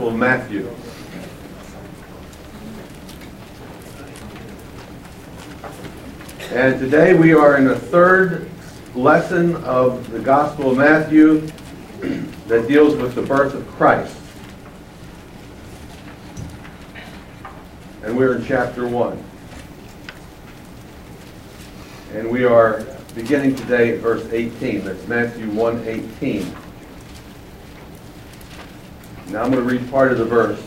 Gospel 0.00 0.14
of 0.14 0.18
Matthew. 0.18 0.66
And 6.52 6.80
today 6.80 7.12
we 7.12 7.34
are 7.34 7.58
in 7.58 7.66
the 7.66 7.78
third 7.78 8.48
lesson 8.94 9.56
of 9.56 10.10
the 10.10 10.18
Gospel 10.18 10.70
of 10.70 10.78
Matthew 10.78 11.46
that 12.48 12.66
deals 12.66 12.96
with 12.96 13.14
the 13.14 13.20
birth 13.20 13.52
of 13.52 13.68
Christ. 13.72 14.16
And 18.02 18.16
we're 18.16 18.36
in 18.36 18.44
chapter 18.46 18.88
1. 18.88 19.22
And 22.14 22.30
we 22.30 22.46
are 22.46 22.86
beginning 23.14 23.54
today 23.54 23.96
at 23.96 23.98
verse 23.98 24.26
18. 24.32 24.82
That's 24.82 25.06
Matthew 25.06 25.50
1 25.50 25.86
18. 25.86 26.56
Now 29.30 29.44
I'm 29.44 29.52
going 29.52 29.64
to 29.64 29.74
read 29.74 29.88
part 29.92 30.10
of 30.10 30.18
the 30.18 30.24
verse. 30.24 30.60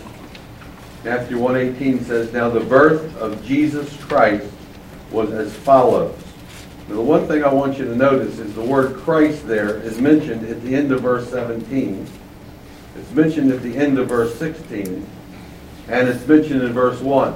Matthew 1.04 1.38
1:18 1.38 2.05
says, 2.05 2.31
"Now 2.31 2.49
the 2.49 2.62
birth 2.62 3.17
of 3.17 3.44
Jesus 3.44 3.94
Christ 4.08 4.45
was 5.12 5.34
as 5.34 5.52
follows." 5.52 6.16
Now 6.88 6.95
the 6.95 7.02
one 7.02 7.27
thing 7.27 7.44
I 7.44 7.53
want 7.53 7.77
you 7.77 7.84
to 7.84 7.95
notice 7.95 8.39
is 8.39 8.53
the 8.53 8.62
word 8.62 8.95
Christ 8.95 9.45
there 9.45 9.81
is 9.81 9.99
mentioned 9.99 10.48
at 10.49 10.63
the 10.63 10.76
end 10.76 10.94
of 10.94 11.02
verse 11.02 11.30
17. 11.30 12.08
It's 12.98 13.13
mentioned 13.13 13.52
at 13.52 13.62
the 13.63 13.76
end 13.76 13.99
of 13.99 14.08
verse 14.08 14.34
16, 14.36 15.05
and 15.89 16.08
it's 16.08 16.25
mentioned 16.25 16.61
in 16.61 16.72
verse 16.72 17.02
1. 17.02 17.34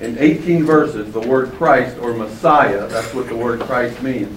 In 0.00 0.18
18 0.18 0.64
verses, 0.64 1.12
the 1.12 1.20
word 1.20 1.52
Christ 1.52 1.96
or 2.02 2.12
Messiah, 2.12 2.88
that's 2.88 3.14
what 3.14 3.28
the 3.28 3.36
word 3.36 3.60
Christ 3.60 4.02
means, 4.02 4.36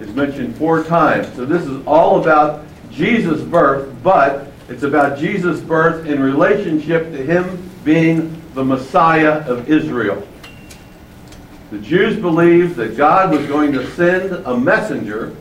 is 0.00 0.12
mentioned 0.12 0.56
four 0.56 0.82
times. 0.82 1.28
So 1.36 1.44
this 1.44 1.64
is 1.64 1.86
all 1.86 2.20
about 2.20 2.62
Jesus' 2.90 3.42
birth, 3.42 3.88
but 4.02 4.47
it's 4.68 4.82
about 4.82 5.18
Jesus' 5.18 5.60
birth 5.60 6.06
in 6.06 6.22
relationship 6.22 7.10
to 7.12 7.24
him 7.24 7.70
being 7.84 8.42
the 8.54 8.64
Messiah 8.64 9.40
of 9.48 9.70
Israel. 9.70 10.26
The 11.70 11.78
Jews 11.78 12.16
believed 12.16 12.76
that 12.76 12.96
God 12.96 13.30
was 13.30 13.46
going 13.46 13.72
to 13.72 13.90
send 13.92 14.32
a 14.46 14.56
messenger 14.56 15.34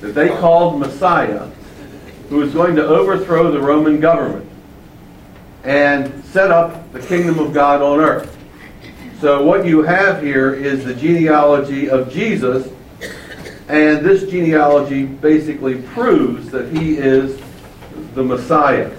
that 0.00 0.14
they 0.14 0.28
called 0.28 0.78
Messiah 0.78 1.50
who 2.28 2.36
was 2.36 2.52
going 2.54 2.76
to 2.76 2.86
overthrow 2.86 3.50
the 3.50 3.60
Roman 3.60 4.00
government 4.00 4.48
and 5.64 6.24
set 6.24 6.50
up 6.50 6.92
the 6.92 7.00
kingdom 7.00 7.38
of 7.38 7.52
God 7.52 7.82
on 7.82 8.00
earth. 8.00 8.38
So 9.20 9.44
what 9.44 9.66
you 9.66 9.82
have 9.82 10.22
here 10.22 10.54
is 10.54 10.84
the 10.84 10.94
genealogy 10.94 11.90
of 11.90 12.10
Jesus, 12.10 12.72
and 13.68 14.04
this 14.04 14.30
genealogy 14.30 15.04
basically 15.04 15.82
proves 15.82 16.50
that 16.50 16.72
he 16.74 16.96
is 16.96 17.38
the 18.14 18.22
Messiah. 18.22 18.90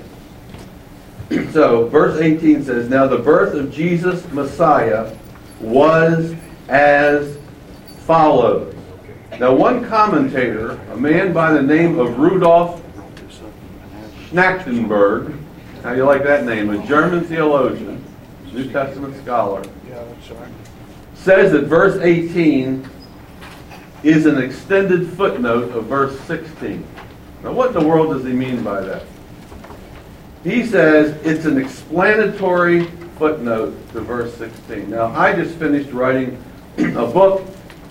So, 1.52 1.88
verse 1.88 2.20
18 2.20 2.64
says, 2.64 2.90
Now 2.90 3.08
the 3.08 3.18
birth 3.18 3.54
of 3.54 3.72
Jesus, 3.72 4.30
Messiah, 4.32 5.16
was 5.60 6.36
as 6.68 7.38
follows. 8.06 8.76
Now, 9.40 9.54
one 9.54 9.88
commentator, 9.88 10.72
a 10.92 10.98
man 10.98 11.32
by 11.32 11.54
the 11.54 11.62
name 11.62 11.98
of 11.98 12.18
Rudolf 12.18 12.82
Schnackenburg, 14.30 15.38
how 15.84 15.92
do 15.92 15.98
you 15.98 16.06
like 16.06 16.24
that 16.24 16.46
name? 16.46 16.70
A 16.70 16.86
German 16.86 17.24
theologian, 17.24 18.04
New 18.54 18.70
Testament 18.72 19.16
scholar, 19.24 19.64
says 21.16 21.52
that 21.54 21.66
verse 21.66 22.00
18 22.02 22.88
is 24.04 24.26
an 24.26 24.38
extended 24.38 25.08
footnote 25.14 25.72
of 25.72 25.86
verse 25.86 26.20
16. 26.22 26.86
Now, 27.44 27.54
what 27.54 27.70
in 27.70 27.74
the 27.74 27.88
world 27.88 28.14
does 28.14 28.24
he 28.24 28.34
mean 28.34 28.64
by 28.64 28.82
that? 28.82 29.04
He 30.44 30.66
says 30.66 31.16
it's 31.26 31.46
an 31.46 31.58
explanatory 31.58 32.86
footnote 33.18 33.76
to 33.94 34.02
verse 34.02 34.34
16. 34.36 34.90
Now, 34.90 35.08
I 35.08 35.34
just 35.34 35.56
finished 35.58 35.92
writing 35.92 36.42
a 36.78 37.06
book, 37.06 37.46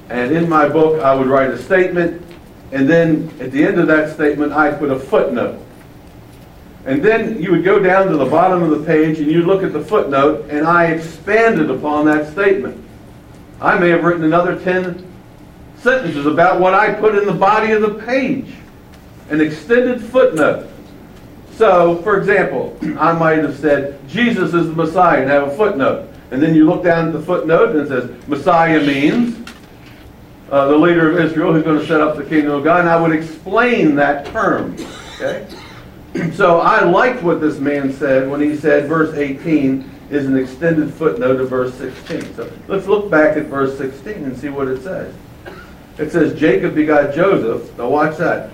and 0.09 0.33
in 0.33 0.48
my 0.48 0.69
book, 0.69 1.01
I 1.01 1.15
would 1.15 1.27
write 1.27 1.50
a 1.50 1.62
statement, 1.62 2.22
and 2.72 2.89
then 2.89 3.33
at 3.41 3.53
the 3.53 3.65
end 3.65 3.78
of 3.78 3.87
that 3.89 4.15
statement, 4.15 4.53
I 4.53 4.72
put 4.72 4.91
a 4.91 4.99
footnote. 4.99 5.60
And 6.87 7.03
then 7.03 7.43
you 7.43 7.50
would 7.50 7.65
go 7.65 7.78
down 7.78 8.09
to 8.09 8.16
the 8.16 8.25
bottom 8.25 8.62
of 8.62 8.71
the 8.71 8.87
page 8.87 9.19
and 9.19 9.31
you 9.31 9.43
look 9.43 9.62
at 9.62 9.72
the 9.72 9.83
footnote, 9.83 10.49
and 10.49 10.66
I 10.66 10.87
expanded 10.87 11.71
upon 11.71 12.06
that 12.06 12.33
statement. 12.33 12.83
I 13.60 13.78
may 13.78 13.91
have 13.91 14.03
written 14.03 14.25
another 14.25 14.59
10 14.59 15.06
sentences 15.77 16.27
about 16.27 16.60
what 16.60 16.72
I 16.72 16.94
put 16.94 17.16
in 17.16 17.27
the 17.27 17.34
body 17.34 17.72
of 17.72 17.83
the 17.83 17.94
page. 18.05 18.55
An 19.30 19.41
extended 19.41 20.02
footnote. 20.02 20.68
So, 21.52 22.00
for 22.02 22.18
example, 22.18 22.76
I 22.98 23.12
might 23.12 23.38
have 23.38 23.58
said, 23.58 24.06
Jesus 24.08 24.54
is 24.54 24.68
the 24.68 24.74
Messiah, 24.74 25.20
and 25.20 25.30
have 25.30 25.48
a 25.48 25.56
footnote. 25.56 26.08
And 26.30 26.42
then 26.42 26.54
you 26.54 26.64
look 26.64 26.84
down 26.84 27.08
at 27.08 27.12
the 27.12 27.22
footnote 27.22 27.70
and 27.70 27.80
it 27.80 27.88
says, 27.88 28.28
Messiah 28.28 28.80
means 28.80 29.50
uh, 30.50 30.68
the 30.68 30.76
leader 30.76 31.10
of 31.10 31.18
Israel 31.18 31.52
who's 31.52 31.64
going 31.64 31.78
to 31.78 31.86
set 31.86 32.00
up 32.00 32.16
the 32.16 32.24
kingdom 32.24 32.52
of 32.52 32.64
God. 32.64 32.80
And 32.80 32.88
I 32.88 33.00
would 33.00 33.12
explain 33.12 33.94
that 33.96 34.26
term. 34.26 34.76
Okay? 35.14 35.47
So 36.34 36.60
I 36.60 36.82
liked 36.82 37.22
what 37.22 37.41
this 37.41 37.58
man 37.58 37.92
said 37.92 38.28
when 38.28 38.41
he 38.41 38.56
said 38.56 38.88
verse 38.88 39.14
18 39.16 39.88
is 40.10 40.26
an 40.26 40.36
extended 40.36 40.92
footnote 40.92 41.41
of 41.41 41.50
verse 41.50 41.74
16. 41.74 42.34
So 42.34 42.52
let's 42.66 42.86
look 42.86 43.10
back 43.10 43.36
at 43.36 43.47
verse 43.47 43.76
16 43.78 44.14
and 44.14 44.36
see 44.36 44.48
what 44.48 44.66
it 44.66 44.82
says. 44.82 45.14
It 45.98 46.10
says, 46.10 46.38
Jacob 46.38 46.74
begot 46.74 47.14
Joseph. 47.14 47.76
Now 47.76 47.91
watch 47.91 48.16
that. 48.18 48.50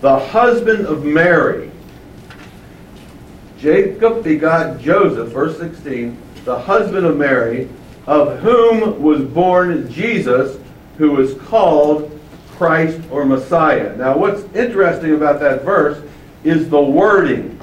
The 0.00 0.18
husband 0.18 0.86
of 0.86 1.04
Mary. 1.04 1.70
Jacob 3.58 4.22
begot 4.22 4.78
Joseph, 4.80 5.30
verse 5.30 5.58
16, 5.58 6.16
the 6.44 6.58
husband 6.58 7.06
of 7.06 7.16
Mary, 7.16 7.68
of 8.06 8.38
whom 8.40 9.02
was 9.02 9.22
born 9.22 9.90
Jesus, 9.90 10.58
who 10.98 11.12
was 11.12 11.34
called 11.34 12.18
Christ 12.50 13.00
or 13.10 13.24
Messiah. 13.24 13.96
Now 13.96 14.16
what's 14.16 14.42
interesting 14.54 15.14
about 15.14 15.40
that 15.40 15.62
verse 15.62 16.02
is 16.44 16.68
the 16.68 16.80
wording. 16.80 17.58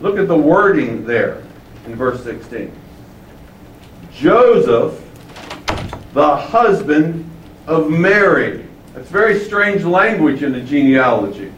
Look 0.00 0.18
at 0.18 0.28
the 0.28 0.36
wording 0.36 1.06
there 1.06 1.42
in 1.86 1.94
verse 1.94 2.22
16. 2.24 2.72
Joseph, 4.12 5.02
the 6.14 6.36
husband 6.36 7.30
of 7.66 7.90
Mary. 7.90 8.66
That's 8.94 9.08
very 9.10 9.38
strange 9.38 9.84
language 9.84 10.42
in 10.42 10.52
the 10.52 10.60
genealogy. 10.60 11.52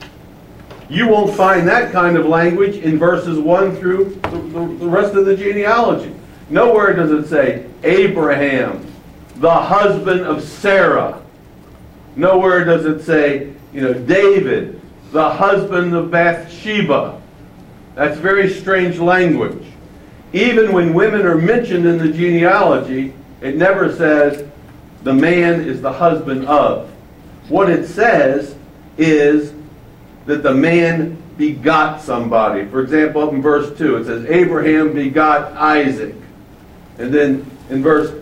You 0.89 1.09
won't 1.09 1.35
find 1.37 1.69
that 1.69 1.93
kind 1.93 2.17
of 2.17 2.27
language 2.27 2.77
in 2.77 2.99
verses 2.99 3.39
1 3.39 3.77
through 3.77 4.19
the, 4.23 4.29
the, 4.31 4.67
the 4.79 4.89
rest 4.89 5.15
of 5.15 5.27
the 5.27 5.37
genealogy. 5.37 6.15
Nowhere 6.49 6.95
does 6.95 7.11
it 7.11 7.29
say 7.29 7.67
Abraham, 7.83 8.87
the 9.37 9.55
husband 9.55 10.23
of 10.23 10.43
Sarah. 10.43 11.23
Nowhere 12.17 12.65
does 12.65 12.87
it 12.87 13.05
say, 13.05 13.53
you 13.73 13.83
know, 13.83 13.93
David, 13.93 14.81
the 15.13 15.29
husband 15.29 15.95
of 15.95 16.11
Bathsheba. 16.11 17.21
That's 17.95 18.19
very 18.19 18.49
strange 18.49 18.99
language. 18.99 19.65
Even 20.33 20.73
when 20.73 20.95
women 20.95 21.27
are 21.27 21.37
mentioned 21.37 21.87
in 21.87 21.99
the 21.99 22.11
genealogy, 22.11 23.13
it 23.41 23.57
never 23.57 23.95
says 23.95 24.49
the 25.03 25.13
man 25.15 25.61
is 25.61 25.83
the 25.83 25.93
husband 25.93 26.47
of. 26.47 26.91
What 27.49 27.71
it 27.71 27.87
says 27.87 28.55
is 28.97 29.53
that 30.29 30.45
the 30.45 30.55
man 30.55 31.21
begot 31.37 32.01
somebody. 32.01 32.65
For 32.67 32.81
example, 32.81 33.23
up 33.23 33.33
in 33.33 33.43
verse 33.43 33.77
2, 33.77 33.97
it 33.97 34.05
says, 34.05 34.25
Abraham 34.27 34.95
begot 34.95 35.53
Isaac. 35.55 36.15
And 36.99 37.13
then 37.13 37.51
in 37.71 37.83
verse 37.83 38.13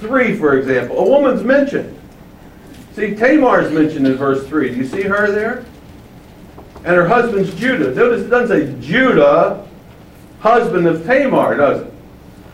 3, 0.00 0.36
for 0.36 0.58
example, 0.58 0.98
a 0.98 1.08
woman's 1.08 1.44
mentioned. 1.44 1.96
See, 2.94 3.14
Tamar 3.14 3.62
is 3.62 3.72
mentioned 3.72 4.06
in 4.06 4.16
verse 4.16 4.44
3. 4.48 4.70
Do 4.70 4.76
you 4.76 4.86
see 4.86 5.02
her 5.02 5.30
there? 5.30 5.64
and 6.84 6.96
her 6.96 7.06
husband's 7.06 7.54
Judah. 7.54 7.94
Notice 7.94 8.26
it 8.26 8.28
doesn't 8.28 8.48
say 8.48 8.80
Judah, 8.86 9.66
husband 10.40 10.86
of 10.86 11.04
Tamar, 11.06 11.56
does 11.56 11.82
it? 11.82 11.92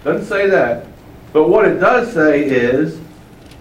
Doesn't 0.05 0.27
say 0.27 0.49
that. 0.51 0.87
But 1.33 1.49
what 1.49 1.65
it 1.65 1.79
does 1.79 2.13
say 2.13 2.45
is 2.45 3.01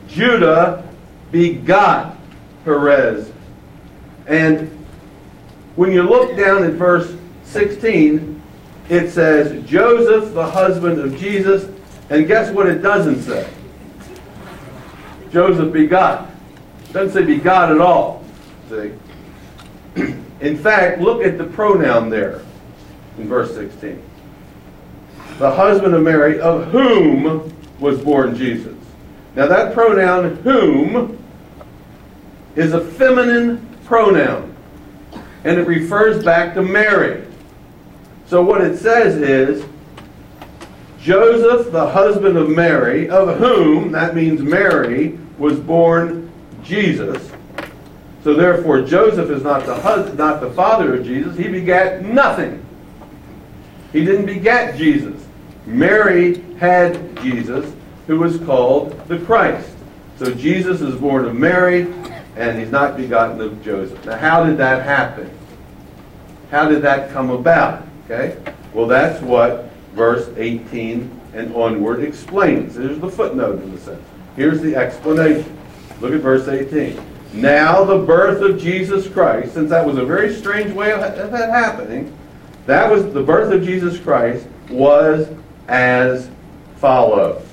Judah 0.07 0.87
begot 1.31 2.17
Perez. 2.65 3.31
And 4.27 4.76
when 5.77 5.91
you 5.91 6.03
look 6.03 6.35
down 6.35 6.63
at 6.63 6.73
verse 6.73 7.15
16, 7.43 8.41
it 8.89 9.11
says 9.11 9.63
Joseph, 9.65 10.33
the 10.33 10.45
husband 10.45 10.99
of 10.99 11.17
Jesus, 11.17 11.71
and 12.09 12.27
guess 12.27 12.51
what 12.51 12.67
it 12.67 12.79
doesn't 12.79 13.21
say? 13.21 13.47
Joseph 15.31 15.71
begot. 15.71 16.29
It 16.89 16.93
doesn't 16.93 17.13
say 17.13 17.25
begot 17.25 17.71
at 17.71 17.79
all. 17.79 18.25
See? 18.69 18.91
In 20.41 20.57
fact, 20.57 20.99
look 20.99 21.23
at 21.23 21.37
the 21.37 21.43
pronoun 21.43 22.09
there 22.09 22.41
in 23.19 23.27
verse 23.27 23.53
16. 23.53 24.01
The 25.37 25.51
husband 25.51 25.93
of 25.93 26.01
Mary, 26.01 26.39
of 26.39 26.65
whom 26.71 27.55
was 27.79 28.01
born 28.01 28.35
Jesus. 28.35 28.75
Now, 29.35 29.45
that 29.45 29.75
pronoun, 29.75 30.37
whom, 30.37 31.23
is 32.55 32.73
a 32.73 32.81
feminine 32.81 33.77
pronoun, 33.85 34.46
and 35.43 35.59
it 35.59 35.67
refers 35.67 36.23
back 36.23 36.53
to 36.55 36.61
Mary. 36.61 37.25
So 38.27 38.41
what 38.41 38.61
it 38.61 38.77
says 38.77 39.15
is, 39.15 39.65
Joseph, 40.99 41.71
the 41.71 41.87
husband 41.87 42.37
of 42.37 42.49
Mary, 42.49 43.09
of 43.09 43.37
whom, 43.37 43.93
that 43.93 44.15
means 44.15 44.41
Mary, 44.41 45.17
was 45.37 45.59
born 45.59 46.29
Jesus. 46.63 47.31
So 48.23 48.33
therefore, 48.33 48.81
Joseph 48.81 49.29
is 49.29 49.43
not 49.43 49.65
the 49.65 49.75
husband, 49.75 50.17
not 50.17 50.41
the 50.41 50.51
father 50.51 50.95
of 50.95 51.05
Jesus. 51.05 51.37
He 51.37 51.47
begat 51.47 52.03
nothing. 52.03 52.65
He 53.93 54.03
didn't 54.03 54.25
begat 54.25 54.75
Jesus. 54.77 55.25
Mary 55.65 56.41
had 56.55 57.15
Jesus, 57.21 57.73
who 58.07 58.19
was 58.19 58.37
called 58.39 59.07
the 59.07 59.19
Christ. 59.19 59.69
So 60.17 60.33
Jesus 60.33 60.81
is 60.81 60.95
born 60.95 61.25
of 61.25 61.35
Mary, 61.35 61.83
and 62.37 62.59
he's 62.59 62.69
not 62.69 62.95
begotten 62.95 63.41
of 63.41 63.63
Joseph. 63.63 64.05
Now, 64.05 64.17
how 64.17 64.43
did 64.43 64.57
that 64.57 64.83
happen? 64.83 65.29
How 66.51 66.69
did 66.69 66.83
that 66.83 67.11
come 67.11 67.31
about? 67.31 67.83
Okay? 68.05 68.37
Well, 68.73 68.85
that's 68.85 69.21
what 69.21 69.71
verse 69.93 70.29
18 70.37 71.19
and 71.33 71.53
onward 71.55 72.03
explains. 72.03 72.75
There's 72.75 72.99
the 72.99 73.09
footnote 73.09 73.61
in 73.63 73.73
the 73.73 73.81
sense. 73.81 74.01
Here's 74.35 74.61
the 74.61 74.75
explanation. 74.75 75.57
Look 75.99 76.13
at 76.13 76.21
verse 76.21 76.47
18. 76.47 77.01
Now 77.33 77.83
the 77.83 77.97
birth 77.97 78.41
of 78.41 78.59
Jesus 78.59 79.09
Christ, 79.09 79.53
since 79.53 79.71
that 79.71 79.85
was 79.85 79.97
a 79.97 80.05
very 80.05 80.33
strange 80.33 80.71
way 80.73 80.91
of 80.91 81.01
that 81.01 81.49
happening, 81.49 82.15
that 82.67 82.89
was 82.89 83.11
the 83.13 83.23
birth 83.23 83.51
of 83.51 83.63
Jesus 83.63 83.99
Christ 83.99 84.45
was 84.69 85.27
as 85.67 86.29
follows. 86.77 87.43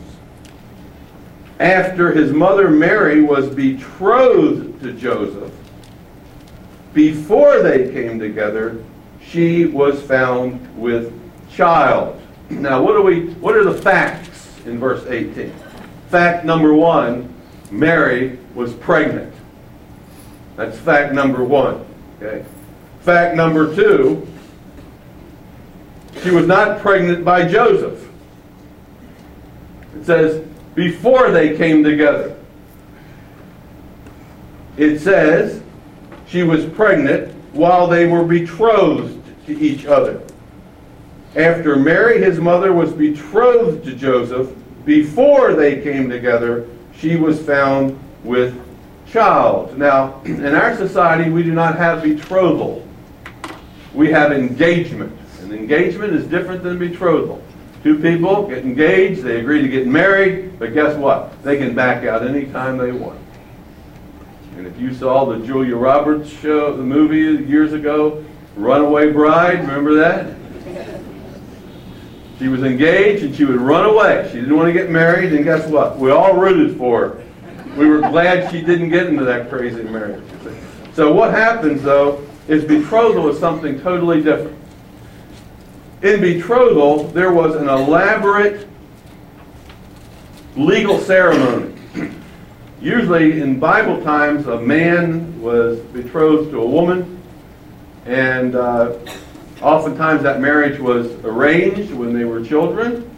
After 1.58 2.12
his 2.12 2.32
mother 2.32 2.68
Mary 2.68 3.22
was 3.22 3.48
betrothed 3.48 4.73
to 4.84 4.92
Joseph, 4.92 5.52
before 6.92 7.62
they 7.62 7.90
came 7.90 8.18
together, 8.18 8.84
she 9.20 9.64
was 9.64 10.00
found 10.02 10.78
with 10.78 11.12
child. 11.50 12.20
Now, 12.50 12.82
what 12.82 12.94
are 12.94 13.02
we 13.02 13.30
what 13.34 13.56
are 13.56 13.64
the 13.64 13.80
facts 13.80 14.60
in 14.66 14.78
verse 14.78 15.04
18? 15.06 15.52
Fact 16.10 16.44
number 16.44 16.74
1, 16.74 17.34
Mary 17.70 18.38
was 18.54 18.74
pregnant. 18.74 19.34
That's 20.56 20.78
fact 20.78 21.14
number 21.14 21.42
1, 21.42 21.84
okay? 22.22 22.44
Fact 23.00 23.34
number 23.34 23.74
2, 23.74 24.28
she 26.22 26.30
was 26.30 26.46
not 26.46 26.80
pregnant 26.80 27.24
by 27.24 27.48
Joseph. 27.48 28.06
It 29.96 30.04
says 30.04 30.46
before 30.74 31.30
they 31.30 31.56
came 31.56 31.82
together. 31.82 32.36
It 34.76 34.98
says 34.98 35.62
she 36.26 36.42
was 36.42 36.64
pregnant 36.64 37.32
while 37.52 37.86
they 37.86 38.06
were 38.06 38.24
betrothed 38.24 39.22
to 39.46 39.58
each 39.58 39.86
other. 39.86 40.22
After 41.36 41.76
Mary, 41.76 42.20
his 42.20 42.38
mother, 42.38 42.72
was 42.72 42.92
betrothed 42.92 43.84
to 43.84 43.94
Joseph, 43.94 44.54
before 44.84 45.54
they 45.54 45.80
came 45.80 46.08
together, 46.08 46.68
she 46.96 47.16
was 47.16 47.40
found 47.40 47.98
with 48.22 48.54
child. 49.06 49.76
Now, 49.78 50.20
in 50.24 50.54
our 50.54 50.76
society, 50.76 51.30
we 51.30 51.42
do 51.42 51.52
not 51.52 51.76
have 51.76 52.02
betrothal. 52.02 52.86
We 53.94 54.10
have 54.10 54.32
engagement. 54.32 55.16
And 55.40 55.52
engagement 55.52 56.14
is 56.14 56.26
different 56.26 56.62
than 56.62 56.78
betrothal. 56.78 57.42
Two 57.82 58.00
people 58.00 58.48
get 58.48 58.64
engaged, 58.64 59.22
they 59.22 59.40
agree 59.40 59.60
to 59.60 59.68
get 59.68 59.86
married, 59.86 60.58
but 60.58 60.72
guess 60.72 60.96
what? 60.96 61.42
They 61.42 61.58
can 61.58 61.74
back 61.74 62.04
out 62.04 62.26
anytime 62.26 62.78
they 62.78 62.92
want. 62.92 63.18
And 64.56 64.66
if 64.66 64.78
you 64.78 64.94
saw 64.94 65.24
the 65.24 65.44
Julia 65.44 65.76
Roberts 65.76 66.30
show, 66.30 66.76
the 66.76 66.82
movie 66.82 67.44
years 67.44 67.72
ago, 67.72 68.24
Runaway 68.56 69.10
Bride, 69.10 69.60
remember 69.60 69.94
that? 69.94 70.36
She 72.38 72.48
was 72.48 72.62
engaged 72.62 73.24
and 73.24 73.34
she 73.34 73.44
would 73.44 73.60
run 73.60 73.84
away. 73.84 74.28
She 74.30 74.40
didn't 74.40 74.56
want 74.56 74.66
to 74.66 74.72
get 74.72 74.90
married, 74.90 75.32
and 75.32 75.44
guess 75.44 75.68
what? 75.68 75.98
We 75.98 76.10
all 76.10 76.36
rooted 76.36 76.76
for 76.76 77.08
her. 77.08 77.24
We 77.76 77.88
were 77.88 78.00
glad 78.00 78.50
she 78.52 78.60
didn't 78.60 78.90
get 78.90 79.06
into 79.06 79.24
that 79.24 79.48
crazy 79.48 79.82
marriage. 79.82 80.22
So 80.94 81.12
what 81.12 81.32
happens 81.32 81.82
though 81.82 82.24
is 82.46 82.64
betrothal 82.64 83.28
is 83.28 83.38
something 83.38 83.80
totally 83.80 84.22
different. 84.22 84.56
In 86.02 86.20
betrothal, 86.20 87.04
there 87.08 87.32
was 87.32 87.56
an 87.56 87.68
elaborate 87.68 88.68
legal 90.56 91.00
ceremony. 91.00 91.73
Usually 92.84 93.40
in 93.40 93.58
Bible 93.58 94.02
times, 94.02 94.46
a 94.46 94.60
man 94.60 95.40
was 95.40 95.78
betrothed 95.80 96.50
to 96.50 96.60
a 96.60 96.66
woman, 96.66 97.18
and 98.04 98.54
uh, 98.54 98.98
oftentimes 99.62 100.22
that 100.24 100.42
marriage 100.42 100.78
was 100.78 101.10
arranged 101.24 101.94
when 101.94 102.12
they 102.12 102.26
were 102.26 102.44
children. 102.44 103.10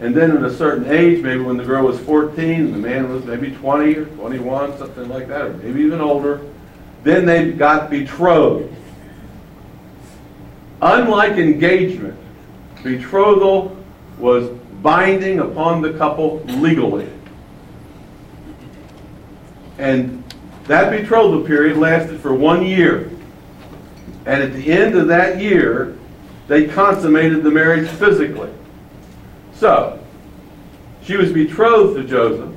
And 0.00 0.16
then 0.16 0.36
at 0.36 0.42
a 0.42 0.52
certain 0.52 0.90
age, 0.90 1.22
maybe 1.22 1.38
when 1.38 1.56
the 1.56 1.64
girl 1.64 1.84
was 1.84 2.00
14, 2.00 2.42
and 2.50 2.74
the 2.74 2.78
man 2.78 3.08
was 3.08 3.24
maybe 3.24 3.52
20 3.52 3.94
or 3.94 4.06
21, 4.06 4.78
something 4.78 5.08
like 5.08 5.28
that, 5.28 5.42
or 5.42 5.52
maybe 5.52 5.80
even 5.82 6.00
older, 6.00 6.40
then 7.04 7.24
they 7.24 7.52
got 7.52 7.90
betrothed. 7.90 8.74
Unlike 10.82 11.38
engagement, 11.38 12.18
betrothal 12.82 13.76
was 14.18 14.48
binding 14.82 15.38
upon 15.38 15.82
the 15.82 15.92
couple 15.92 16.40
legally. 16.46 17.08
And 19.78 20.24
that 20.66 20.90
betrothal 20.90 21.42
period 21.42 21.76
lasted 21.76 22.20
for 22.20 22.34
one 22.34 22.64
year. 22.64 23.10
And 24.26 24.42
at 24.42 24.52
the 24.52 24.70
end 24.70 24.94
of 24.94 25.08
that 25.08 25.40
year, 25.40 25.96
they 26.48 26.66
consummated 26.66 27.42
the 27.42 27.50
marriage 27.50 27.88
physically. 27.88 28.50
So, 29.54 29.98
she 31.02 31.16
was 31.16 31.32
betrothed 31.32 31.96
to 31.96 32.04
Joseph. 32.06 32.54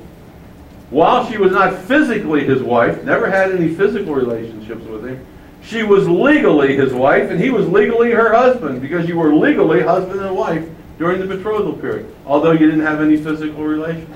While 0.90 1.30
she 1.30 1.38
was 1.38 1.52
not 1.52 1.74
physically 1.74 2.44
his 2.44 2.62
wife, 2.62 3.02
never 3.04 3.30
had 3.30 3.52
any 3.52 3.74
physical 3.74 4.14
relationships 4.14 4.84
with 4.84 5.06
him, 5.06 5.26
she 5.62 5.82
was 5.82 6.06
legally 6.08 6.76
his 6.76 6.92
wife, 6.92 7.30
and 7.30 7.40
he 7.40 7.50
was 7.50 7.66
legally 7.68 8.10
her 8.10 8.34
husband, 8.34 8.82
because 8.82 9.08
you 9.08 9.16
were 9.16 9.34
legally 9.34 9.80
husband 9.80 10.20
and 10.20 10.36
wife 10.36 10.68
during 10.98 11.20
the 11.20 11.26
betrothal 11.26 11.72
period, 11.72 12.12
although 12.26 12.52
you 12.52 12.66
didn't 12.66 12.80
have 12.84 13.00
any 13.00 13.16
physical 13.16 13.64
relations. 13.64 14.14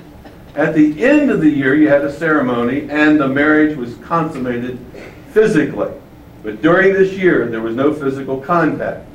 At 0.56 0.74
the 0.74 1.04
end 1.04 1.30
of 1.30 1.42
the 1.42 1.50
year, 1.50 1.74
you 1.74 1.88
had 1.88 2.02
a 2.02 2.10
ceremony, 2.10 2.88
and 2.88 3.20
the 3.20 3.28
marriage 3.28 3.76
was 3.76 3.94
consummated 3.96 4.78
physically. 5.32 5.92
But 6.42 6.62
during 6.62 6.94
this 6.94 7.12
year, 7.12 7.46
there 7.48 7.60
was 7.60 7.76
no 7.76 7.92
physical 7.92 8.40
contact. 8.40 9.06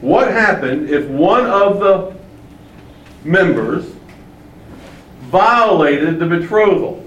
What 0.00 0.30
happened 0.30 0.88
if 0.88 1.08
one 1.08 1.46
of 1.46 1.80
the 1.80 2.16
members 3.24 3.92
violated 5.22 6.20
the 6.20 6.26
betrothal? 6.26 7.04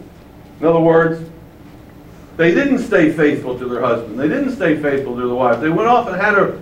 In 0.60 0.66
other 0.66 0.82
words, 0.82 1.30
they 2.36 2.54
didn't 2.54 2.80
stay 2.80 3.14
faithful 3.14 3.58
to 3.58 3.70
their 3.70 3.80
husband. 3.80 4.20
They 4.20 4.28
didn't 4.28 4.54
stay 4.54 4.76
faithful 4.82 5.16
to 5.16 5.28
their 5.28 5.36
wife. 5.36 5.62
They 5.62 5.70
went 5.70 5.88
off 5.88 6.08
and 6.08 6.18
had 6.18 6.38
a, 6.38 6.60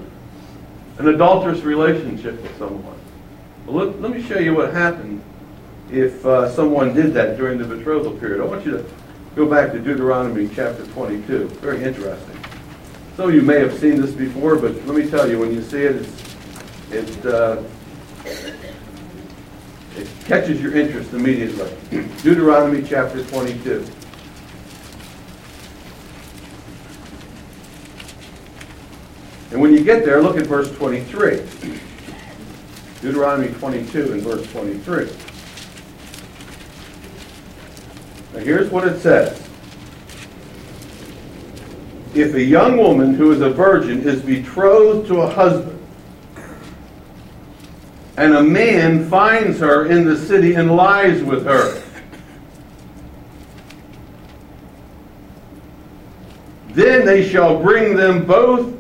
an 0.99 1.07
adulterous 1.07 1.61
relationship 1.61 2.39
with 2.39 2.55
someone. 2.59 2.99
Well, 3.65 3.87
let, 3.87 3.99
let 3.99 4.11
me 4.11 4.21
show 4.21 4.37
you 4.37 4.53
what 4.53 4.71
happened 4.73 5.23
if 5.93 6.25
uh, 6.25 6.49
someone 6.49 6.93
did 6.95 7.13
that 7.13 7.37
during 7.37 7.59
the 7.59 7.63
betrothal 7.63 8.13
period. 8.13 8.41
I 8.41 8.45
want 8.45 8.65
you 8.65 8.71
to 8.71 8.85
go 9.35 9.45
back 9.45 9.71
to 9.73 9.79
Deuteronomy 9.79 10.49
chapter 10.53 10.85
22. 10.87 11.49
Very 11.61 11.83
interesting. 11.83 12.39
Some 13.15 13.29
of 13.29 13.35
you 13.35 13.43
may 13.43 13.59
have 13.59 13.77
seen 13.77 14.01
this 14.01 14.11
before, 14.11 14.55
but 14.55 14.73
let 14.87 14.97
me 14.97 15.07
tell 15.07 15.29
you, 15.29 15.37
when 15.37 15.53
you 15.53 15.61
see 15.61 15.83
it, 15.83 16.09
it, 16.89 17.25
uh, 17.27 17.61
it 19.95 20.09
catches 20.25 20.59
your 20.59 20.75
interest 20.75 21.13
immediately. 21.13 21.71
Deuteronomy 22.23 22.81
chapter 22.81 23.23
22. 23.25 23.85
And 29.51 29.61
when 29.61 29.71
you 29.71 29.83
get 29.83 30.03
there, 30.03 30.23
look 30.23 30.37
at 30.37 30.47
verse 30.47 30.75
23. 30.75 31.37
Deuteronomy 33.01 33.53
22 33.53 34.13
and 34.13 34.21
verse 34.23 34.51
23. 34.51 35.32
Now 38.33 38.39
here's 38.39 38.69
what 38.71 38.87
it 38.87 38.99
says. 38.99 39.39
If 42.15 42.33
a 42.33 42.43
young 42.43 42.77
woman 42.77 43.13
who 43.13 43.31
is 43.31 43.41
a 43.41 43.49
virgin 43.49 44.07
is 44.07 44.21
betrothed 44.21 45.07
to 45.07 45.21
a 45.21 45.29
husband, 45.29 45.79
and 48.17 48.35
a 48.35 48.43
man 48.43 49.09
finds 49.09 49.59
her 49.59 49.87
in 49.87 50.05
the 50.05 50.15
city 50.15 50.53
and 50.53 50.75
lies 50.75 51.23
with 51.23 51.45
her, 51.45 51.81
then 56.69 57.05
they 57.05 57.27
shall 57.27 57.61
bring 57.61 57.95
them 57.95 58.25
both 58.25 58.75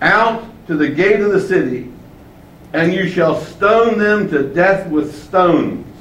out 0.00 0.44
to 0.66 0.76
the 0.76 0.88
gate 0.88 1.20
of 1.20 1.32
the 1.32 1.40
city, 1.40 1.90
and 2.72 2.92
you 2.92 3.08
shall 3.08 3.40
stone 3.40 3.98
them 3.98 4.30
to 4.30 4.42
death 4.54 4.88
with 4.88 5.14
stones. 5.24 5.91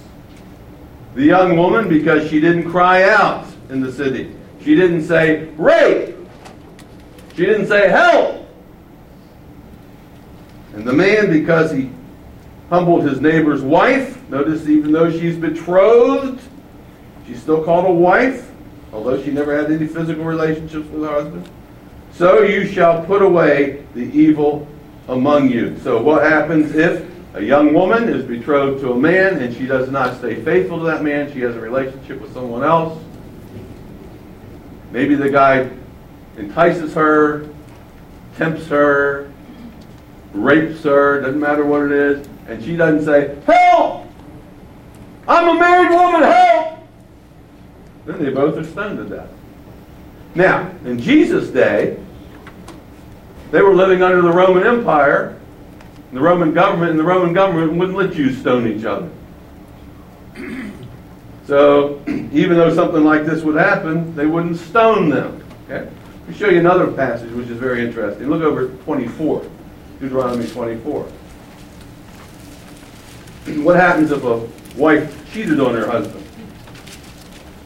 The 1.15 1.23
young 1.23 1.57
woman, 1.57 1.89
because 1.89 2.29
she 2.29 2.39
didn't 2.39 2.71
cry 2.71 3.03
out 3.03 3.45
in 3.69 3.81
the 3.81 3.91
city, 3.91 4.33
she 4.63 4.75
didn't 4.75 5.03
say, 5.03 5.45
rape. 5.57 6.15
She 7.35 7.45
didn't 7.45 7.67
say, 7.67 7.89
help. 7.89 8.47
And 10.73 10.85
the 10.85 10.93
man, 10.93 11.29
because 11.29 11.71
he 11.71 11.89
humbled 12.69 13.03
his 13.03 13.19
neighbor's 13.19 13.61
wife, 13.61 14.17
notice 14.29 14.67
even 14.67 14.93
though 14.93 15.11
she's 15.11 15.35
betrothed, 15.35 16.41
she's 17.27 17.41
still 17.41 17.63
called 17.63 17.85
a 17.85 17.91
wife, 17.91 18.49
although 18.93 19.21
she 19.21 19.31
never 19.31 19.57
had 19.57 19.69
any 19.71 19.87
physical 19.87 20.23
relationships 20.23 20.87
with 20.89 21.03
her 21.03 21.09
husband. 21.09 21.49
So 22.13 22.43
you 22.43 22.65
shall 22.65 23.03
put 23.05 23.21
away 23.21 23.83
the 23.93 24.03
evil 24.17 24.67
among 25.09 25.49
you. 25.49 25.77
So 25.79 26.01
what 26.01 26.23
happens 26.23 26.73
if 26.75 27.10
a 27.33 27.41
young 27.41 27.73
woman 27.73 28.09
is 28.09 28.25
betrothed 28.25 28.81
to 28.81 28.91
a 28.91 28.95
man 28.95 29.39
and 29.39 29.55
she 29.55 29.65
does 29.65 29.89
not 29.89 30.17
stay 30.17 30.41
faithful 30.43 30.79
to 30.79 30.85
that 30.85 31.03
man? 31.03 31.31
She 31.31 31.39
has 31.41 31.55
a 31.55 31.61
relationship 31.61 32.19
with 32.21 32.33
someone 32.33 32.63
else. 32.63 33.01
Maybe 34.91 35.15
the 35.15 35.29
guy 35.29 35.69
entices 36.37 36.93
her, 36.93 37.47
tempts 38.35 38.67
her, 38.67 39.31
rapes 40.33 40.83
her, 40.83 41.21
doesn't 41.21 41.39
matter 41.39 41.65
what 41.65 41.83
it 41.83 41.91
is, 41.91 42.27
and 42.47 42.63
she 42.63 42.75
doesn't 42.75 43.05
say, 43.05 43.37
Help! 43.45 44.07
I'm 45.27 45.55
a 45.55 45.59
married 45.59 45.91
woman, 45.91 46.23
help! 46.23 46.79
Then 48.05 48.23
they 48.23 48.31
both 48.31 48.57
are 48.57 48.63
stoned 48.63 48.97
to 48.97 49.15
death. 49.15 49.29
Now, 50.35 50.71
in 50.85 50.99
Jesus' 50.99 51.49
day, 51.49 51.97
they 53.51 53.61
were 53.61 53.75
living 53.75 54.01
under 54.01 54.21
the 54.21 54.31
Roman 54.31 54.65
Empire, 54.65 55.39
the 56.11 56.19
Roman 56.19 56.53
government, 56.53 56.91
and 56.91 56.99
the 56.99 57.03
Roman 57.03 57.33
government 57.33 57.73
wouldn't 57.73 57.97
let 57.97 58.13
Jews 58.13 58.39
stone 58.39 58.67
each 58.67 58.85
other. 58.85 59.09
So, 61.47 62.01
even 62.31 62.55
though 62.55 62.73
something 62.73 63.03
like 63.03 63.25
this 63.25 63.43
would 63.43 63.55
happen, 63.55 64.15
they 64.15 64.25
wouldn't 64.25 64.57
stone 64.57 65.09
them. 65.09 65.43
Okay? 65.65 65.83
Let 65.83 66.29
me 66.29 66.35
show 66.35 66.47
you 66.47 66.59
another 66.59 66.89
passage 66.91 67.31
which 67.31 67.49
is 67.49 67.57
very 67.57 67.85
interesting. 67.85 68.29
Look 68.29 68.41
over 68.41 68.69
24, 68.85 69.45
Deuteronomy 69.99 70.47
24. 70.47 71.11
What 73.63 73.75
happens 73.75 74.11
if 74.11 74.23
a 74.23 74.47
wife 74.77 75.33
cheated 75.33 75.59
on 75.59 75.73
her 75.73 75.87
husband? 75.87 76.23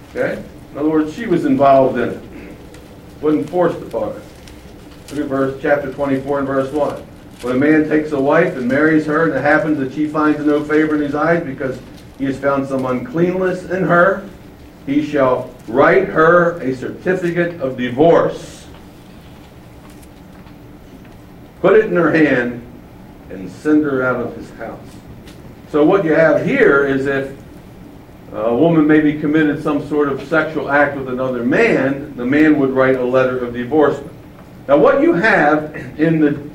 Okay? 0.10 0.42
In 0.72 0.78
other 0.78 0.90
words, 0.90 1.14
she 1.14 1.28
was 1.28 1.46
involved 1.46 2.00
in 2.00 2.10
it. 2.10 2.24
Wasn't 3.22 3.48
forced 3.50 3.82
upon 3.82 4.14
her. 4.14 4.22
Look 5.10 5.20
at 5.20 5.26
verse 5.26 5.62
chapter 5.62 5.94
24 5.94 6.40
and 6.40 6.48
verse 6.48 6.72
1. 6.72 7.06
When 7.42 7.56
a 7.56 7.60
man 7.60 7.88
takes 7.88 8.12
a 8.12 8.20
wife 8.20 8.56
and 8.56 8.68
marries 8.68 9.06
her, 9.06 9.26
and 9.26 9.34
it 9.34 9.42
happens 9.42 9.78
that 9.80 9.94
she 9.94 10.08
finds 10.08 10.40
no 10.40 10.64
favor 10.64 10.96
in 10.96 11.02
his 11.02 11.16
eyes 11.16 11.44
because 11.44 11.80
he 12.18 12.26
has 12.26 12.40
found 12.40 12.68
some 12.68 12.86
uncleanness 12.86 13.70
in 13.70 13.84
her, 13.84 14.28
he 14.86 15.06
shall 15.06 15.54
write 15.68 16.08
her 16.08 16.60
a 16.62 16.76
certificate 16.76 17.60
of 17.62 17.78
divorce, 17.78 18.68
put 21.62 21.74
it 21.74 21.86
in 21.86 21.96
her 21.96 22.12
hand, 22.12 22.62
and 23.30 23.52
send 23.52 23.84
her 23.84 24.04
out 24.04 24.22
of 24.22 24.36
his 24.36 24.50
house. 24.52 24.88
So 25.72 25.84
what 25.84 26.06
you 26.06 26.14
have 26.14 26.46
here 26.46 26.86
is 26.86 27.06
if 27.06 27.38
a 28.32 28.56
woman 28.56 28.88
maybe 28.88 29.20
committed 29.20 29.62
some 29.62 29.88
sort 29.88 30.08
of 30.10 30.22
sexual 30.28 30.70
act 30.70 30.96
with 30.96 31.10
another 31.10 31.44
man, 31.44 32.16
the 32.16 32.26
man 32.26 32.60
would 32.60 32.70
write 32.70 32.96
a 32.96 33.04
letter 33.04 33.44
of 33.44 33.54
divorcement. 33.54 34.14
Now 34.68 34.78
what 34.78 35.02
you 35.02 35.14
have 35.14 35.76
in 36.00 36.22
the 36.22 36.55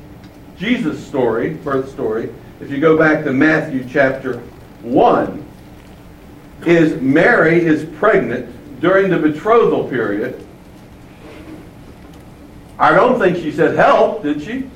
Jesus 0.61 1.03
story, 1.07 1.55
birth 1.55 1.89
story, 1.89 2.31
if 2.59 2.69
you 2.69 2.79
go 2.79 2.95
back 2.95 3.23
to 3.23 3.33
Matthew 3.33 3.83
chapter 3.89 4.37
1, 4.83 5.43
is 6.67 7.01
Mary 7.01 7.65
is 7.65 7.83
pregnant 7.97 8.79
during 8.79 9.09
the 9.09 9.17
betrothal 9.17 9.89
period. 9.89 10.45
I 12.77 12.93
don't 12.93 13.17
think 13.19 13.37
she 13.37 13.51
said 13.51 13.75
help, 13.75 14.21
did 14.21 14.43
she? 14.43 14.69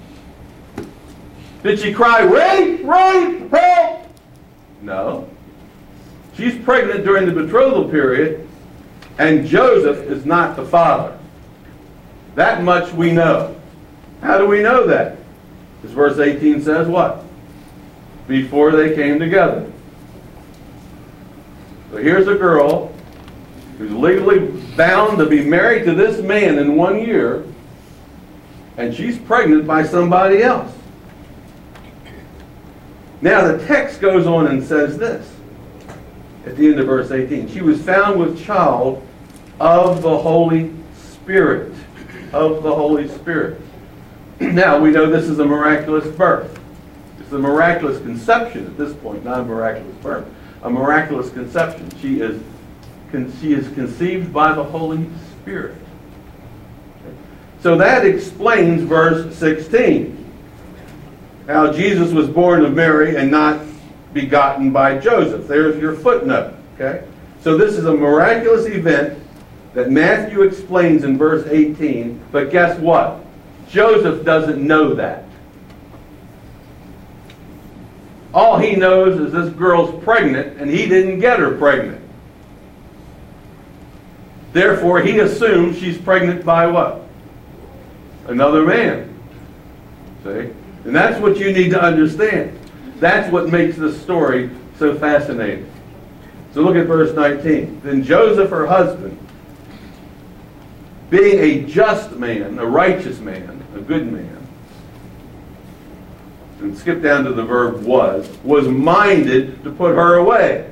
Did 1.62 1.80
she 1.80 1.94
cry, 1.94 2.22
rape, 2.22 2.84
rape, 2.84 3.52
help? 3.52 4.08
No. 4.82 5.30
She's 6.36 6.58
pregnant 6.64 7.04
during 7.04 7.28
the 7.28 7.44
betrothal 7.44 7.88
period, 7.90 8.48
and 9.20 9.46
Joseph 9.46 10.00
is 10.10 10.26
not 10.26 10.56
the 10.56 10.66
father. 10.66 11.16
That 12.34 12.64
much 12.64 12.92
we 12.92 13.12
know. 13.12 13.56
How 14.24 14.40
do 14.40 14.48
we 14.48 14.64
know 14.64 14.88
that? 14.88 15.20
Because 15.82 15.96
verse 15.96 16.20
18 16.20 16.62
says 16.62 16.88
what? 16.88 17.24
Before 18.28 18.72
they 18.72 18.96
came 18.96 19.20
together. 19.20 19.72
So 21.92 21.98
here's 21.98 22.28
a 22.28 22.36
girl 22.36 22.94
who's 23.78 23.92
legally 23.92 24.40
bound 24.76 25.18
to 25.20 25.26
be 25.26 25.44
married 25.44 25.86
to 25.86 25.94
this 25.94 26.22
man 26.22 26.58
in 26.58 26.76
one 26.76 27.00
year, 27.00 27.46
and 28.78 28.94
she's 28.94 29.18
pregnant 29.18 29.68
by 29.68 29.84
somebody 29.84 30.42
else. 30.42 30.72
Now 33.22 33.48
the 33.48 33.66
text 33.66 34.02
goes 34.02 34.28
on 34.28 34.48
and 34.48 34.64
says 34.64 34.98
this 34.98 35.36
at 36.46 36.56
the 36.56 36.68
end 36.68 36.80
of 36.80 36.86
verse 36.86 37.12
18. 37.12 37.50
She 37.50 37.62
was 37.62 37.82
found 37.82 38.20
with 38.20 38.44
child 38.44 39.06
of 39.60 40.02
the 40.02 40.18
Holy 40.18 40.74
Spirit. 40.96 41.74
Of 42.34 42.64
the 42.64 42.74
Holy 42.74 43.08
Spirit. 43.08 43.62
now 44.40 44.80
we 44.80 44.92
know 44.92 45.10
this 45.10 45.30
is 45.30 45.40
a 45.40 45.46
miraculous 45.46 46.08
birth. 46.16 46.60
It's 47.20 47.32
a 47.32 47.40
miraculous 47.40 48.00
conception 48.00 48.66
at 48.66 48.78
this 48.78 48.94
point, 48.94 49.24
not 49.26 49.42
a 49.42 49.44
miraculous 49.44 49.96
birth 49.98 50.26
a 50.66 50.70
miraculous 50.70 51.30
conception. 51.30 51.90
She 52.02 52.20
is, 52.20 52.42
she 53.40 53.54
is 53.54 53.72
conceived 53.76 54.34
by 54.34 54.54
the 54.54 54.64
Holy 54.64 55.08
Spirit. 55.32 55.76
So 57.62 57.78
that 57.78 58.06
explains 58.06 58.82
verse 58.82 59.36
16. 59.38 60.24
How 61.48 61.72
Jesus 61.72 62.12
was 62.12 62.28
born 62.28 62.66
of 62.66 62.74
Mary 62.74 63.16
and 63.16 63.30
not 63.30 63.64
begotten 64.12 64.72
by 64.72 64.98
Joseph. 64.98 65.48
There's 65.48 65.80
your 65.80 65.96
footnote. 65.96 66.56
Okay? 66.76 67.06
So 67.42 67.58
this 67.58 67.76
is 67.76 67.86
a 67.86 67.94
miraculous 67.94 68.66
event 68.66 69.22
that 69.76 69.92
Matthew 69.92 70.42
explains 70.42 71.04
in 71.04 71.18
verse 71.18 71.46
18. 71.48 72.26
But 72.32 72.50
guess 72.50 72.80
what? 72.80 73.24
Joseph 73.70 74.24
doesn't 74.24 74.66
know 74.66 74.94
that. 74.96 75.26
All 78.34 78.58
he 78.58 78.76
knows 78.76 79.20
is 79.20 79.32
this 79.32 79.54
girl's 79.54 80.04
pregnant, 80.04 80.60
and 80.60 80.70
he 80.70 80.88
didn't 80.88 81.20
get 81.20 81.40
her 81.40 81.58
pregnant. 81.58 82.02
Therefore, 84.52 85.02
he 85.02 85.20
assumes 85.20 85.78
she's 85.78 85.98
pregnant 85.98 86.46
by 86.46 86.68
what? 86.68 87.02
Another 88.28 88.66
man. 88.66 89.14
See? 90.24 90.50
And 90.86 90.96
that's 90.96 91.20
what 91.20 91.38
you 91.38 91.52
need 91.52 91.72
to 91.72 91.82
understand. 91.82 92.60
That's 93.00 93.32
what 93.32 93.50
makes 93.50 93.78
this 93.78 94.02
story 94.02 94.50
so 94.78 94.98
fascinating. 94.98 95.70
So 96.54 96.62
look 96.62 96.76
at 96.76 96.88
verse 96.88 97.14
19. 97.14 97.82
Then 97.84 98.04
Joseph, 98.04 98.50
her 98.50 98.66
husband, 98.66 99.18
being 101.10 101.40
a 101.40 101.70
just 101.70 102.12
man, 102.12 102.58
a 102.60 102.66
righteous 102.66 103.20
man, 103.20 103.64
a 103.76 103.80
good 103.80 104.12
man, 104.12 104.48
and 106.60 106.78
skip 106.78 107.02
down 107.02 107.24
to 107.26 107.34
the 107.34 107.44
verb 107.44 107.84
was, 107.84 108.28
was 108.44 108.68
minded 108.68 109.64
to 109.64 109.72
put 109.72 109.96
her 109.96 110.16
away. 110.16 110.70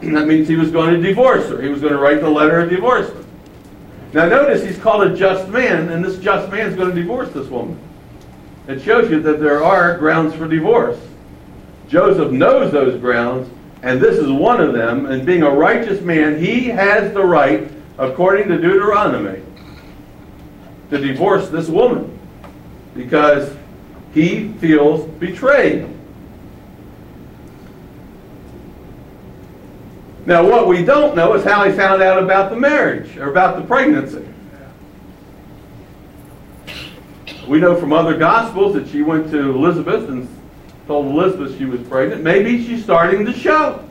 that 0.00 0.26
means 0.26 0.46
he 0.46 0.56
was 0.56 0.70
going 0.70 0.94
to 0.94 1.00
divorce 1.00 1.48
her. 1.48 1.60
He 1.60 1.68
was 1.68 1.80
going 1.80 1.92
to 1.92 1.98
write 1.98 2.20
the 2.20 2.28
letter 2.28 2.60
of 2.60 2.70
divorcement. 2.70 3.26
Now 4.12 4.28
notice 4.28 4.62
he's 4.62 4.78
called 4.78 5.02
a 5.02 5.16
just 5.16 5.48
man, 5.48 5.88
and 5.88 6.04
this 6.04 6.18
just 6.18 6.50
man 6.50 6.68
is 6.68 6.76
going 6.76 6.94
to 6.94 6.94
divorce 6.94 7.30
this 7.32 7.48
woman. 7.48 7.78
It 8.68 8.80
shows 8.80 9.10
you 9.10 9.20
that 9.22 9.40
there 9.40 9.62
are 9.64 9.98
grounds 9.98 10.34
for 10.34 10.46
divorce. 10.46 10.98
Joseph 11.88 12.30
knows 12.30 12.72
those 12.72 12.98
grounds, 13.00 13.50
and 13.82 14.00
this 14.00 14.16
is 14.16 14.30
one 14.30 14.60
of 14.60 14.72
them. 14.72 15.06
And 15.06 15.26
being 15.26 15.42
a 15.42 15.50
righteous 15.50 16.00
man, 16.00 16.38
he 16.38 16.66
has 16.66 17.12
the 17.12 17.24
right, 17.24 17.68
according 17.98 18.48
to 18.48 18.56
Deuteronomy, 18.60 19.42
to 20.90 20.98
divorce 20.98 21.48
this 21.48 21.68
woman. 21.68 22.10
Because 22.94 23.54
he 24.12 24.52
feels 24.54 25.08
betrayed. 25.18 25.88
Now, 30.26 30.48
what 30.48 30.68
we 30.68 30.84
don't 30.84 31.14
know 31.16 31.34
is 31.34 31.44
how 31.44 31.64
he 31.68 31.72
found 31.72 32.00
out 32.02 32.22
about 32.22 32.50
the 32.50 32.56
marriage 32.56 33.16
or 33.16 33.30
about 33.30 33.56
the 33.56 33.62
pregnancy. 33.62 34.26
We 37.46 37.58
know 37.60 37.76
from 37.78 37.92
other 37.92 38.16
gospels 38.16 38.74
that 38.74 38.88
she 38.88 39.02
went 39.02 39.30
to 39.32 39.50
Elizabeth 39.50 40.08
and 40.08 40.28
told 40.86 41.06
Elizabeth 41.06 41.58
she 41.58 41.66
was 41.66 41.80
pregnant. 41.88 42.22
Maybe 42.22 42.64
she's 42.64 42.82
starting 42.82 43.26
to 43.26 43.32
show. 43.32 43.86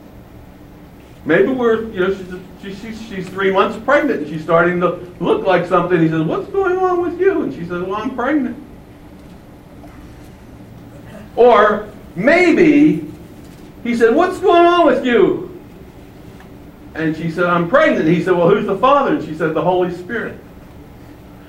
Maybe 1.26 1.48
we're, 1.48 1.90
you 1.90 2.00
know, 2.00 2.14
she's, 2.62 2.78
she's, 2.80 3.02
she's 3.02 3.28
three 3.28 3.50
months 3.50 3.82
pregnant 3.84 4.22
and 4.22 4.28
she's 4.28 4.42
starting 4.42 4.80
to 4.80 4.96
look 5.20 5.46
like 5.46 5.66
something. 5.66 6.00
He 6.00 6.08
says, 6.08 6.22
What's 6.22 6.48
going 6.50 6.76
on 6.76 7.00
with 7.00 7.18
you? 7.18 7.42
And 7.42 7.52
she 7.52 7.60
says, 7.60 7.82
Well, 7.82 7.96
I'm 7.96 8.14
pregnant. 8.14 8.62
Or 11.36 11.90
maybe 12.14 13.10
he 13.82 13.96
said, 13.96 14.14
What's 14.14 14.38
going 14.38 14.66
on 14.66 14.86
with 14.86 15.04
you? 15.04 15.50
And 16.94 17.16
she 17.16 17.30
said, 17.30 17.44
I'm 17.44 17.68
pregnant. 17.68 18.06
He 18.06 18.22
said, 18.22 18.34
Well, 18.34 18.48
who's 18.48 18.66
the 18.66 18.78
father? 18.78 19.16
And 19.16 19.24
she 19.24 19.34
said, 19.34 19.54
The 19.54 19.62
Holy 19.62 19.94
Spirit. 19.94 20.38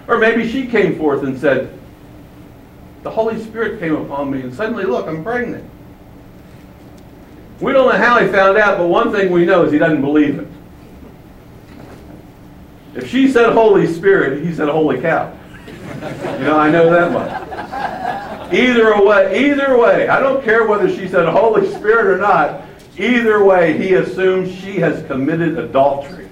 Or 0.08 0.18
maybe 0.18 0.50
she 0.50 0.68
came 0.68 0.98
forth 0.98 1.24
and 1.24 1.38
said, 1.38 1.78
the 3.06 3.12
Holy 3.12 3.40
Spirit 3.40 3.80
came 3.80 3.96
upon 3.96 4.32
me, 4.32 4.42
and 4.42 4.52
suddenly, 4.52 4.84
look, 4.84 5.08
I'm 5.08 5.24
pregnant. 5.24 5.70
We 7.60 7.72
don't 7.72 7.88
know 7.90 7.98
how 7.98 8.20
he 8.20 8.28
found 8.28 8.58
out, 8.58 8.78
but 8.78 8.88
one 8.88 9.12
thing 9.12 9.32
we 9.32 9.46
know 9.46 9.64
is 9.64 9.72
he 9.72 9.78
doesn't 9.78 10.02
believe 10.02 10.40
it. 10.40 10.48
If 12.96 13.10
she 13.10 13.32
said 13.32 13.54
Holy 13.54 13.88
Spirit, 13.88 14.44
he 14.46 14.54
said 14.54 14.70
Holy 14.70 15.02
cow. 15.02 15.34
You 15.86 16.46
know, 16.46 16.58
I 16.58 16.70
know 16.70 16.90
that 16.90 17.12
much. 17.12 18.54
Either 18.54 19.04
way, 19.04 19.50
either 19.50 19.78
way, 19.78 20.08
I 20.08 20.20
don't 20.20 20.44
care 20.44 20.68
whether 20.68 20.90
she 20.90 21.08
said 21.08 21.28
Holy 21.28 21.70
Spirit 21.74 22.08
or 22.08 22.18
not. 22.18 22.62
Either 22.98 23.44
way, 23.44 23.78
he 23.78 23.96
assumes 23.96 24.54
she 24.54 24.80
has 24.80 25.06
committed 25.08 25.58
adultery. 25.58 26.30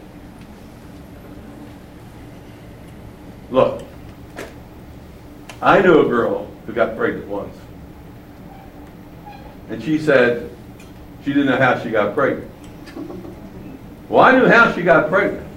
Look, 3.50 3.84
I 5.62 5.82
knew 5.82 6.06
a 6.06 6.10
girl 6.10 6.50
who 6.66 6.74
got 6.74 6.96
pregnant 6.96 7.28
once. 7.28 7.56
And 9.70 9.84
she 9.84 9.98
said 9.98 10.53
she 11.24 11.34
didn't 11.34 11.48
know 11.48 11.58
how 11.58 11.80
she 11.80 11.90
got 11.90 12.14
pregnant. 12.14 12.50
Well, 14.10 14.24
I 14.24 14.38
knew 14.38 14.48
how 14.48 14.74
she 14.74 14.82
got 14.82 15.10
pregnant. 15.10 15.48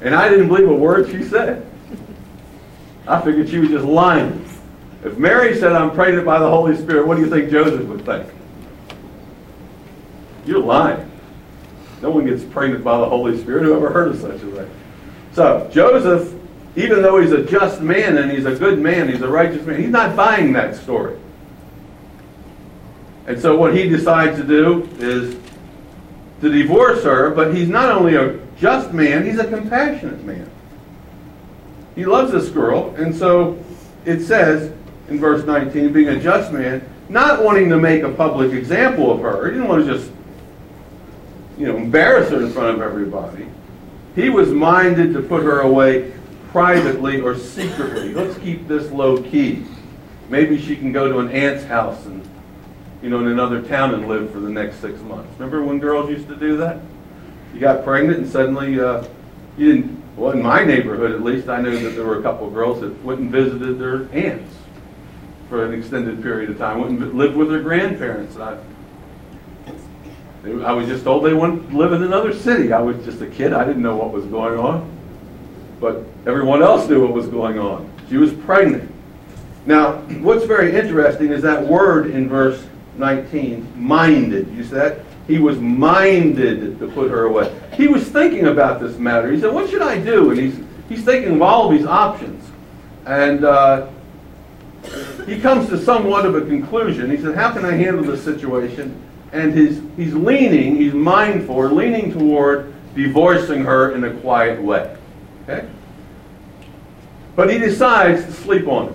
And 0.00 0.14
I 0.14 0.28
didn't 0.28 0.48
believe 0.48 0.68
a 0.68 0.74
word 0.74 1.10
she 1.10 1.22
said. 1.22 1.66
I 3.06 3.20
figured 3.20 3.48
she 3.48 3.58
was 3.58 3.70
just 3.70 3.84
lying. 3.84 4.44
If 5.04 5.18
Mary 5.18 5.58
said, 5.58 5.72
I'm 5.72 5.90
pregnant 5.90 6.24
by 6.24 6.38
the 6.38 6.48
Holy 6.48 6.76
Spirit, 6.76 7.06
what 7.06 7.16
do 7.16 7.22
you 7.22 7.30
think 7.30 7.50
Joseph 7.50 7.86
would 7.88 8.04
think? 8.04 8.28
You're 10.46 10.60
lying. 10.60 11.10
No 12.00 12.10
one 12.10 12.26
gets 12.26 12.44
pregnant 12.44 12.84
by 12.84 12.98
the 12.98 13.08
Holy 13.08 13.40
Spirit. 13.40 13.64
Who 13.64 13.74
ever 13.74 13.90
heard 13.90 14.08
of 14.08 14.20
such 14.20 14.34
a 14.34 14.38
thing? 14.38 14.70
So, 15.32 15.68
Joseph, 15.72 16.34
even 16.76 17.02
though 17.02 17.20
he's 17.20 17.32
a 17.32 17.44
just 17.44 17.80
man 17.80 18.18
and 18.18 18.30
he's 18.30 18.44
a 18.44 18.54
good 18.54 18.78
man, 18.78 19.08
he's 19.08 19.22
a 19.22 19.28
righteous 19.28 19.64
man, 19.66 19.80
he's 19.80 19.90
not 19.90 20.16
buying 20.16 20.52
that 20.54 20.76
story. 20.76 21.16
And 23.26 23.40
so, 23.40 23.56
what 23.56 23.76
he 23.76 23.88
decides 23.88 24.36
to 24.38 24.44
do 24.44 24.88
is 24.98 25.36
to 26.40 26.50
divorce 26.50 27.04
her, 27.04 27.30
but 27.30 27.54
he's 27.54 27.68
not 27.68 27.90
only 27.90 28.16
a 28.16 28.38
just 28.56 28.92
man, 28.92 29.24
he's 29.24 29.38
a 29.38 29.46
compassionate 29.46 30.24
man. 30.24 30.50
He 31.94 32.04
loves 32.04 32.32
this 32.32 32.48
girl, 32.48 32.94
and 32.96 33.14
so 33.14 33.62
it 34.04 34.20
says 34.20 34.72
in 35.08 35.20
verse 35.20 35.44
19, 35.44 35.92
being 35.92 36.08
a 36.08 36.20
just 36.20 36.52
man, 36.52 36.82
not 37.08 37.42
wanting 37.42 37.68
to 37.68 37.76
make 37.76 38.02
a 38.02 38.10
public 38.10 38.52
example 38.52 39.12
of 39.12 39.20
her, 39.20 39.46
he 39.46 39.52
didn't 39.52 39.68
want 39.68 39.84
to 39.84 39.92
just 39.92 40.10
you 41.58 41.66
know, 41.66 41.76
embarrass 41.76 42.30
her 42.30 42.42
in 42.42 42.50
front 42.50 42.76
of 42.76 42.82
everybody. 42.82 43.46
He 44.14 44.30
was 44.30 44.48
minded 44.50 45.12
to 45.14 45.22
put 45.22 45.42
her 45.42 45.60
away 45.60 46.12
privately 46.50 47.20
or 47.20 47.36
secretly. 47.36 48.12
Let's 48.12 48.38
keep 48.38 48.68
this 48.68 48.90
low 48.90 49.22
key. 49.22 49.64
Maybe 50.28 50.60
she 50.60 50.76
can 50.76 50.92
go 50.92 51.08
to 51.08 51.18
an 51.18 51.30
aunt's 51.30 51.64
house 51.64 52.04
and, 52.06 52.21
you 53.02 53.10
know, 53.10 53.18
in 53.18 53.26
another 53.26 53.60
town 53.60 53.94
and 53.94 54.08
live 54.08 54.30
for 54.30 54.38
the 54.38 54.48
next 54.48 54.76
six 54.76 55.00
months. 55.00 55.30
Remember 55.34 55.62
when 55.62 55.78
girls 55.80 56.08
used 56.08 56.28
to 56.28 56.36
do 56.36 56.56
that? 56.58 56.78
You 57.52 57.60
got 57.60 57.84
pregnant 57.84 58.18
and 58.18 58.28
suddenly 58.28 58.80
uh, 58.80 59.04
you 59.58 59.72
didn't. 59.72 60.02
Well, 60.16 60.32
in 60.32 60.42
my 60.42 60.64
neighborhood 60.64 61.12
at 61.12 61.22
least, 61.22 61.48
I 61.48 61.60
knew 61.60 61.78
that 61.80 61.90
there 61.90 62.04
were 62.04 62.18
a 62.18 62.22
couple 62.22 62.46
of 62.46 62.54
girls 62.54 62.80
that 62.80 63.02
went 63.02 63.20
and 63.20 63.30
visited 63.30 63.78
their 63.78 64.08
aunts 64.14 64.54
for 65.48 65.64
an 65.64 65.74
extended 65.74 66.22
period 66.22 66.50
of 66.50 66.58
time. 66.58 66.80
Went 66.80 67.00
and 67.00 67.14
lived 67.14 67.34
with 67.34 67.48
their 67.48 67.62
grandparents. 67.62 68.36
I, 68.36 68.58
I 70.44 70.72
was 70.72 70.86
just 70.86 71.04
told 71.04 71.24
they 71.24 71.32
went 71.32 71.70
to 71.70 71.76
live 71.76 71.92
in 71.92 72.02
another 72.02 72.34
city. 72.34 72.72
I 72.72 72.80
was 72.80 73.02
just 73.04 73.22
a 73.22 73.26
kid. 73.26 73.52
I 73.52 73.64
didn't 73.64 73.82
know 73.82 73.96
what 73.96 74.12
was 74.12 74.26
going 74.26 74.58
on. 74.58 74.90
But 75.80 76.04
everyone 76.26 76.62
else 76.62 76.88
knew 76.88 77.02
what 77.02 77.12
was 77.12 77.26
going 77.26 77.58
on. 77.58 77.90
She 78.08 78.16
was 78.16 78.32
pregnant. 78.32 78.92
Now, 79.64 79.98
what's 80.20 80.44
very 80.44 80.74
interesting 80.74 81.30
is 81.30 81.42
that 81.42 81.66
word 81.66 82.10
in 82.10 82.28
verse 82.28 82.64
19, 82.96 83.72
minded. 83.76 84.48
You 84.54 84.64
see 84.64 84.74
that? 84.74 85.00
He 85.26 85.38
was 85.38 85.58
minded 85.58 86.78
to 86.78 86.88
put 86.88 87.10
her 87.10 87.26
away. 87.26 87.58
He 87.74 87.88
was 87.88 88.08
thinking 88.08 88.46
about 88.48 88.80
this 88.80 88.98
matter. 88.98 89.30
He 89.30 89.40
said, 89.40 89.54
What 89.54 89.70
should 89.70 89.82
I 89.82 89.98
do? 89.98 90.30
And 90.30 90.40
he's, 90.40 90.58
he's 90.88 91.04
thinking 91.04 91.36
of 91.36 91.42
all 91.42 91.70
of 91.70 91.78
these 91.78 91.86
options. 91.86 92.44
And 93.06 93.44
uh, 93.44 93.88
he 95.26 95.40
comes 95.40 95.68
to 95.68 95.78
somewhat 95.82 96.26
of 96.26 96.34
a 96.34 96.42
conclusion. 96.42 97.10
He 97.10 97.16
said, 97.16 97.34
How 97.34 97.52
can 97.52 97.64
I 97.64 97.72
handle 97.72 98.04
this 98.04 98.22
situation? 98.22 99.00
and 99.32 99.56
he's, 99.56 99.80
he's 99.96 100.14
leaning, 100.14 100.76
he's 100.76 100.92
mindful, 100.92 101.68
leaning 101.70 102.12
toward 102.12 102.72
divorcing 102.94 103.64
her 103.64 103.92
in 103.92 104.04
a 104.04 104.12
quiet 104.20 104.62
way. 104.62 104.94
Okay? 105.44 105.66
But 107.34 107.50
he 107.50 107.58
decides 107.58 108.24
to 108.26 108.32
sleep 108.32 108.68
on 108.68 108.90
it. 108.90 108.94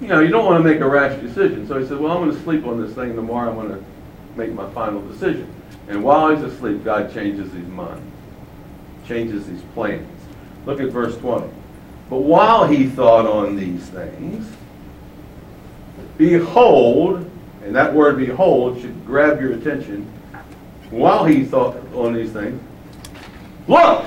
You 0.00 0.06
know, 0.06 0.20
you 0.20 0.28
don't 0.28 0.46
want 0.46 0.62
to 0.62 0.68
make 0.68 0.80
a 0.80 0.88
rash 0.88 1.20
decision. 1.20 1.66
So 1.68 1.78
he 1.78 1.86
said, 1.86 1.98
Well, 1.98 2.12
I'm 2.12 2.24
going 2.24 2.36
to 2.36 2.42
sleep 2.42 2.66
on 2.66 2.80
this 2.80 2.94
thing. 2.94 3.14
Tomorrow 3.14 3.50
I'm 3.50 3.68
going 3.68 3.78
to 3.78 3.84
make 4.36 4.52
my 4.52 4.68
final 4.70 5.02
decision. 5.02 5.52
And 5.88 6.02
while 6.02 6.34
he's 6.34 6.42
asleep, 6.42 6.84
God 6.84 7.12
changes 7.12 7.52
his 7.52 7.66
mind, 7.66 8.00
changes 9.06 9.46
his 9.46 9.60
plans. 9.74 10.08
Look 10.64 10.80
at 10.80 10.88
verse 10.88 11.16
20. 11.18 11.52
But 12.08 12.18
while 12.18 12.66
he 12.66 12.86
thought 12.88 13.26
on 13.26 13.56
these 13.56 13.88
things, 13.88 14.50
behold, 16.16 17.30
and 17.62 17.74
that 17.74 17.94
word 17.94 18.18
behold 18.18 18.80
should 18.80 19.06
grab 19.06 19.40
your 19.40 19.52
attention 19.52 20.10
while 20.90 21.24
he 21.24 21.44
thought 21.44 21.76
on 21.94 22.14
these 22.14 22.32
things. 22.32 22.60
Look! 23.68 24.06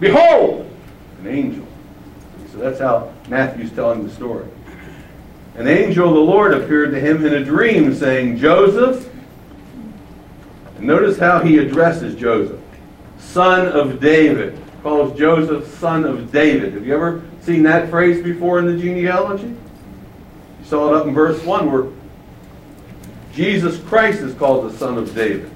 Behold! 0.00 0.70
An 1.20 1.26
angel. 1.26 1.66
So 2.52 2.58
that's 2.58 2.80
how 2.80 3.12
Matthew's 3.28 3.72
telling 3.72 4.06
the 4.06 4.12
story. 4.12 4.46
An 5.56 5.68
angel 5.68 6.08
of 6.08 6.14
the 6.14 6.20
Lord 6.20 6.52
appeared 6.52 6.90
to 6.92 7.00
him 7.00 7.24
in 7.24 7.34
a 7.34 7.44
dream, 7.44 7.94
saying, 7.94 8.38
Joseph, 8.38 9.08
and 10.76 10.86
notice 10.86 11.16
how 11.16 11.40
he 11.40 11.58
addresses 11.58 12.16
Joseph, 12.16 12.60
son 13.18 13.68
of 13.68 14.00
David. 14.00 14.58
Calls 14.82 15.16
Joseph 15.18 15.66
son 15.78 16.04
of 16.04 16.30
David. 16.30 16.74
Have 16.74 16.86
you 16.86 16.94
ever 16.94 17.22
seen 17.40 17.62
that 17.62 17.88
phrase 17.88 18.22
before 18.22 18.58
in 18.58 18.66
the 18.66 18.76
genealogy? 18.76 19.46
You 19.46 20.64
saw 20.64 20.88
it 20.88 20.96
up 20.96 21.06
in 21.06 21.14
verse 21.14 21.42
1 21.42 21.72
where 21.72 21.90
Jesus 23.32 23.78
Christ 23.84 24.20
is 24.20 24.34
called 24.34 24.70
the 24.70 24.76
son 24.76 24.98
of 24.98 25.14
David. 25.14 25.50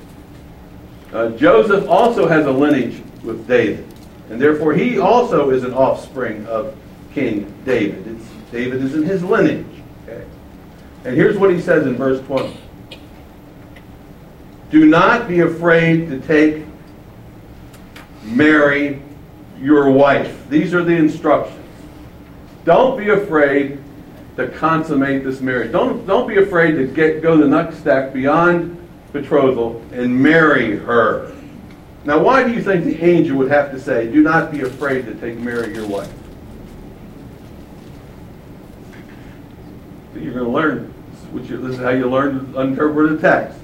Uh, 1.12 1.30
Joseph 1.30 1.88
also 1.88 2.26
has 2.26 2.46
a 2.46 2.50
lineage 2.50 3.02
with 3.22 3.46
David, 3.46 3.87
and 4.30 4.40
therefore 4.40 4.74
he 4.74 4.98
also 4.98 5.50
is 5.50 5.64
an 5.64 5.74
offspring 5.74 6.46
of 6.46 6.76
King 7.12 7.52
David. 7.64 8.06
It's, 8.06 8.24
David 8.50 8.82
is 8.82 8.94
in 8.94 9.02
his 9.02 9.22
lineage. 9.22 9.77
And 11.04 11.16
here's 11.16 11.38
what 11.38 11.50
he 11.50 11.61
says 11.61 11.87
in 11.87 11.96
verse 11.96 12.20
20. 12.26 12.56
Do 14.70 14.87
not 14.87 15.28
be 15.28 15.40
afraid 15.40 16.08
to 16.08 16.20
take 16.20 16.64
Mary, 18.22 19.00
your 19.61 19.90
wife. 19.90 20.48
These 20.48 20.74
are 20.74 20.84
the 20.84 20.94
instructions. 20.94 21.56
Don't 22.64 22.98
be 22.98 23.08
afraid 23.08 23.82
to 24.37 24.48
consummate 24.48 25.24
this 25.24 25.40
marriage. 25.40 25.72
Don't, 25.72 26.06
don't 26.06 26.28
be 26.28 26.37
afraid 26.37 26.72
to 26.72 26.87
get, 26.87 27.22
go 27.22 27.37
the 27.37 27.48
next 27.48 27.78
step 27.78 28.12
beyond 28.12 28.76
betrothal 29.12 29.82
and 29.92 30.14
marry 30.14 30.76
her. 30.76 31.34
Now, 32.04 32.22
why 32.22 32.44
do 32.44 32.52
you 32.52 32.62
think 32.62 32.84
the 32.84 33.02
angel 33.02 33.37
would 33.38 33.50
have 33.50 33.70
to 33.72 33.80
say, 33.80 34.11
do 34.11 34.22
not 34.22 34.52
be 34.52 34.61
afraid 34.61 35.06
to 35.06 35.14
take 35.14 35.38
Mary 35.38 35.74
your 35.74 35.87
wife? 35.87 36.12
You're 40.20 40.35
going 40.35 40.44
to 40.44 40.50
learn, 40.50 40.85
which 41.33 41.48
this 41.48 41.61
is 41.61 41.78
how 41.78 41.90
you 41.90 42.09
learn 42.09 42.52
to 42.52 42.61
interpret 42.61 43.12
a 43.12 43.18
text. 43.18 43.59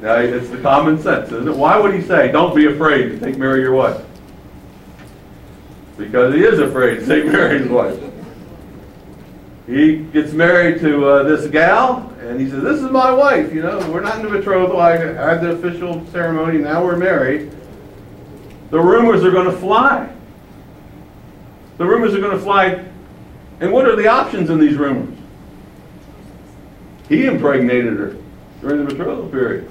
Now, 0.00 0.16
it's 0.16 0.50
the 0.50 0.60
common 0.60 1.00
sense, 1.00 1.32
isn't 1.32 1.48
it? 1.48 1.56
Why 1.56 1.78
would 1.78 1.94
he 1.94 2.02
say, 2.02 2.30
don't 2.30 2.54
be 2.54 2.66
afraid 2.66 3.08
to 3.08 3.18
take 3.20 3.38
Mary 3.38 3.60
your 3.60 3.74
wife? 3.74 4.04
Because 5.96 6.34
he 6.34 6.42
is 6.42 6.58
afraid 6.58 7.00
to 7.00 7.06
take 7.06 7.24
Mary's 7.32 7.68
wife 7.68 7.98
he 9.66 10.04
gets 10.12 10.32
married 10.32 10.80
to 10.80 11.06
uh, 11.06 11.22
this 11.22 11.46
gal, 11.50 12.12
and 12.20 12.38
he 12.40 12.48
says, 12.50 12.62
"This 12.62 12.82
is 12.82 12.90
my 12.90 13.10
wife. 13.10 13.52
You 13.52 13.62
know, 13.62 13.78
we're 13.90 14.00
not 14.00 14.16
in 14.16 14.22
the 14.22 14.38
betrothal. 14.38 14.78
I 14.78 14.96
had 14.96 15.40
the 15.40 15.52
official 15.52 16.06
ceremony. 16.08 16.58
Now 16.58 16.84
we're 16.84 16.96
married." 16.96 17.50
The 18.70 18.80
rumors 18.80 19.24
are 19.24 19.30
going 19.30 19.50
to 19.50 19.56
fly. 19.56 20.12
The 21.78 21.84
rumors 21.84 22.14
are 22.14 22.20
going 22.20 22.36
to 22.36 22.42
fly. 22.42 22.84
And 23.60 23.72
what 23.72 23.86
are 23.86 23.94
the 23.94 24.08
options 24.08 24.50
in 24.50 24.58
these 24.58 24.76
rumors? 24.76 25.13
He 27.08 27.26
impregnated 27.26 27.98
her 27.98 28.16
during 28.60 28.84
the 28.84 28.94
betrothal 28.94 29.28
period. 29.28 29.70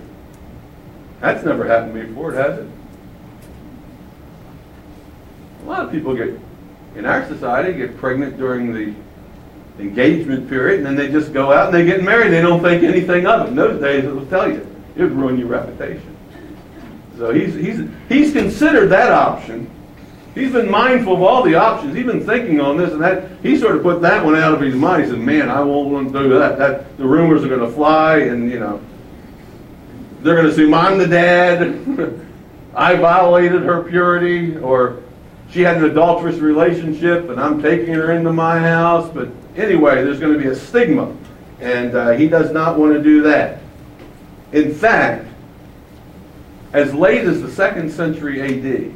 That's 1.19 1.43
never 1.43 1.65
happened 1.65 1.93
before, 1.93 2.34
has 2.34 2.60
it? 2.60 2.67
A 5.63 5.65
lot 5.65 5.86
of 5.86 5.91
people 5.91 6.15
get, 6.15 6.38
in 6.96 7.06
our 7.06 7.26
society, 7.28 7.74
get 7.74 7.98
pregnant 7.98 8.38
during 8.38 8.74
the 8.74 8.93
engagement 9.80 10.50
period, 10.50 10.80
and 10.80 10.86
then 10.86 10.96
they 10.96 11.10
just 11.10 11.34
go 11.34 11.52
out 11.52 11.67
and 11.67 11.76
they 11.76 11.86
get 11.86 12.04
married. 12.04 12.32
They 12.32 12.41
don't 12.41 12.62
think 12.62 12.84
anything 12.84 13.26
of 13.26 13.48
it. 13.48 13.50
In 13.50 13.56
those 13.56 13.82
days, 13.82 14.04
it 14.04 14.13
will 14.13 14.26
tell 14.28 14.52
you 14.52 14.67
it 14.96 15.02
would 15.02 15.13
ruin 15.13 15.38
your 15.38 15.48
reputation. 15.48 16.15
So 17.17 17.34
he's 17.34 17.54
he's 17.56 17.88
he's 18.10 18.34
considered 18.34 18.88
that 18.88 19.12
option, 19.12 19.69
He's 20.36 20.52
been 20.52 20.69
mindful 20.69 21.13
of 21.13 21.22
all 21.22 21.43
the 21.43 21.56
options. 21.56 21.96
He's 21.96 22.06
been 22.06 22.26
thinking 22.26 22.60
on 22.60 22.76
this 22.76 22.91
and 22.91 23.02
that. 23.04 23.30
He 23.43 23.56
sort 23.58 23.76
of 23.76 23.84
put 23.84 24.02
that 24.02 24.26
one 24.26 24.36
out 24.36 24.54
of 24.54 24.62
his 24.62 24.74
mind. 24.74 25.04
He 25.04 25.10
said, 25.10 25.19
"Man, 25.19 25.50
I 25.50 25.62
won't 25.62 25.89
want 25.89 26.12
to 26.12 26.24
do 26.24 26.30
that. 26.39 26.58
That 26.58 26.98
the 26.98 27.06
rumors 27.06 27.43
are 27.43 27.48
going 27.48 27.62
to 27.62 27.69
fly, 27.69 28.17
and 28.17 28.50
you 28.50 28.60
know, 28.60 28.82
they're 30.22 30.36
going 30.36 30.48
to 30.48 30.52
assume 30.52 30.74
I'm 30.74 30.98
the 30.98 31.08
dad. 31.08 32.19
I 32.76 32.96
violated 32.96 33.62
her 33.62 33.84
purity, 33.84 34.58
or 34.58 35.04
she 35.52 35.62
had 35.62 35.78
an 35.78 35.84
adulterous 35.84 36.38
relationship, 36.38 37.30
and 37.30 37.39
I'm 37.39 37.62
taking 37.62 37.93
her 37.93 38.12
into 38.13 38.34
my 38.34 38.58
house. 38.58 39.12
But 39.13 39.30
anyway, 39.56 40.04
there's 40.04 40.19
going 40.19 40.34
to 40.34 40.39
be 40.39 40.48
a 40.48 40.56
stigma, 40.56 41.15
and 41.60 41.93
uh, 41.93 42.12
he 42.12 42.28
does 42.28 42.52
not 42.52 42.80
want 42.80 42.93
to 42.93 43.04
do 43.04 43.22
that. 43.22 43.62
In 44.52 44.74
fact, 44.74 45.28
as 46.72 46.91
late 46.91 47.22
as 47.26 47.39
the 47.39 47.52
second 47.52 47.91
century 47.91 48.41
A.D." 48.41 48.96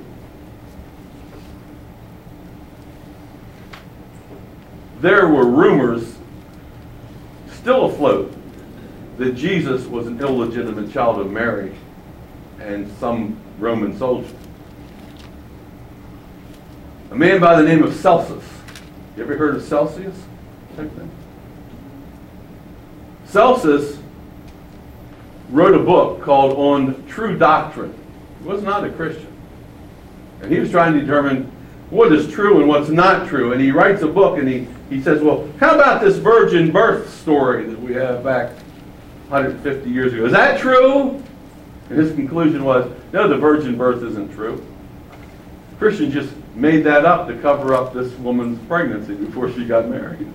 there 5.02 5.28
were 5.28 5.46
rumors 5.46 6.16
still 7.52 7.86
afloat 7.86 8.34
that 9.18 9.36
Jesus 9.36 9.86
was 9.86 10.08
an 10.08 10.20
illegitimate 10.20 10.92
child 10.92 11.20
of 11.20 11.32
Mary 11.32 11.74
and 12.60 12.92
some 13.00 13.38
Roman 13.60 13.98
soldier. 13.98 14.34
A 17.12 17.16
man 17.16 17.40
by 17.40 17.60
the 17.62 17.68
name 17.68 17.84
of 17.84 17.94
Celsus. 17.96 18.44
You 19.16 19.24
ever 19.24 19.38
heard 19.38 19.56
of 19.56 19.64
Celsius? 19.64 20.16
Celsus 23.26 23.98
wrote 25.50 25.74
a 25.74 25.84
book 25.84 26.22
called 26.22 26.58
On 26.58 27.06
True 27.08 27.38
Doctrine. 27.38 27.94
He 28.42 28.48
was 28.48 28.62
not 28.62 28.84
a 28.84 28.90
Christian. 28.90 29.32
And 30.42 30.52
he 30.52 30.60
was 30.60 30.70
trying 30.70 30.94
to 30.94 31.00
determine 31.00 31.52
what 31.90 32.12
is 32.12 32.32
true 32.32 32.60
and 32.60 32.68
what's 32.68 32.90
not 32.90 33.28
true. 33.28 33.54
And 33.54 33.62
he 33.62 33.72
writes 33.72 34.02
a 34.02 34.08
book 34.08 34.38
and 34.38 34.48
he 34.48 34.68
he 34.90 35.02
says, 35.02 35.22
well, 35.22 35.50
how 35.60 35.76
about 35.76 36.02
this 36.02 36.18
virgin 36.18 36.72
birth 36.72 37.14
story 37.14 37.66
that 37.66 37.80
we 37.80 37.94
have 37.94 38.24
back 38.24 38.52
150 39.30 39.90
years 39.90 40.14
ago? 40.14 40.26
Is 40.26 40.32
that 40.32 40.60
true? 40.60 41.22
And 41.90 42.00
his 42.00 42.14
conclusion 42.14 42.64
was, 42.64 42.92
no, 43.12 43.28
the 43.28 43.38
virgin 43.38 43.78
birth 43.78 44.04
isn't 44.04 44.34
true. 44.34 44.66
Christians 45.78 46.14
just 46.14 46.34
made 46.56 46.84
that 46.86 47.06
up 47.06 47.28
to 47.28 47.38
cover 47.40 47.74
up 47.74 47.94
this 47.94 48.12
woman's 48.16 48.60
pregnancy 48.68 49.14
before 49.14 49.52
she 49.52 49.66
got 49.66 49.88
married. 49.90 50.28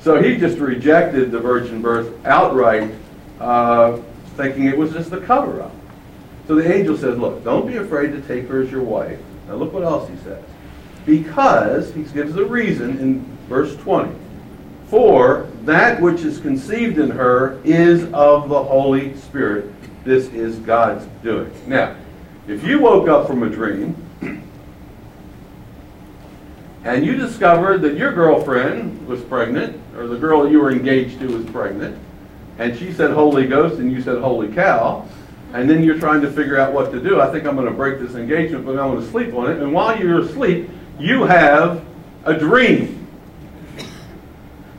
So 0.00 0.22
he 0.22 0.36
just 0.36 0.58
rejected 0.58 1.30
the 1.30 1.40
virgin 1.40 1.80
birth 1.80 2.24
outright, 2.26 2.94
uh, 3.40 3.98
thinking 4.36 4.64
it 4.64 4.76
was 4.76 4.92
just 4.92 5.12
a 5.12 5.20
cover 5.20 5.62
up. 5.62 5.74
So 6.46 6.54
the 6.54 6.72
angel 6.72 6.96
says, 6.96 7.18
Look, 7.18 7.44
don't 7.44 7.66
be 7.66 7.76
afraid 7.76 8.12
to 8.12 8.20
take 8.22 8.48
her 8.48 8.62
as 8.62 8.70
your 8.70 8.82
wife. 8.82 9.18
Now 9.48 9.54
look 9.54 9.72
what 9.72 9.82
else 9.82 10.08
he 10.08 10.16
says. 10.18 10.42
Because, 11.04 11.92
he 11.94 12.02
gives 12.02 12.34
the 12.34 12.44
reason 12.44 12.98
in 12.98 13.37
Verse 13.48 13.76
20. 13.76 14.14
For 14.88 15.48
that 15.64 16.00
which 16.00 16.22
is 16.22 16.38
conceived 16.38 16.98
in 16.98 17.10
her 17.10 17.60
is 17.64 18.04
of 18.12 18.48
the 18.48 18.62
Holy 18.62 19.16
Spirit. 19.16 19.72
This 20.04 20.28
is 20.28 20.58
God's 20.60 21.06
doing. 21.22 21.50
Now, 21.66 21.96
if 22.46 22.64
you 22.64 22.78
woke 22.80 23.08
up 23.08 23.26
from 23.26 23.42
a 23.42 23.50
dream 23.50 23.96
and 26.84 27.04
you 27.04 27.16
discovered 27.16 27.82
that 27.82 27.98
your 27.98 28.12
girlfriend 28.12 29.06
was 29.06 29.20
pregnant, 29.22 29.78
or 29.94 30.06
the 30.06 30.16
girl 30.16 30.50
you 30.50 30.60
were 30.60 30.70
engaged 30.70 31.20
to 31.20 31.26
was 31.26 31.44
pregnant, 31.50 31.98
and 32.58 32.76
she 32.78 32.92
said 32.92 33.10
Holy 33.10 33.46
Ghost 33.46 33.78
and 33.78 33.92
you 33.92 34.00
said 34.00 34.18
Holy 34.18 34.48
Cow, 34.48 35.06
and 35.52 35.68
then 35.68 35.82
you're 35.82 35.98
trying 35.98 36.22
to 36.22 36.30
figure 36.30 36.58
out 36.58 36.72
what 36.72 36.90
to 36.92 37.00
do. 37.00 37.20
I 37.20 37.30
think 37.30 37.46
I'm 37.46 37.56
going 37.56 37.68
to 37.68 37.74
break 37.74 37.98
this 37.98 38.14
engagement, 38.14 38.64
but 38.64 38.78
I'm 38.78 38.92
going 38.92 39.02
to 39.02 39.10
sleep 39.10 39.34
on 39.34 39.50
it. 39.50 39.62
And 39.62 39.72
while 39.72 39.98
you're 39.98 40.20
asleep, 40.20 40.70
you 40.98 41.24
have 41.24 41.84
a 42.24 42.32
dream. 42.32 42.97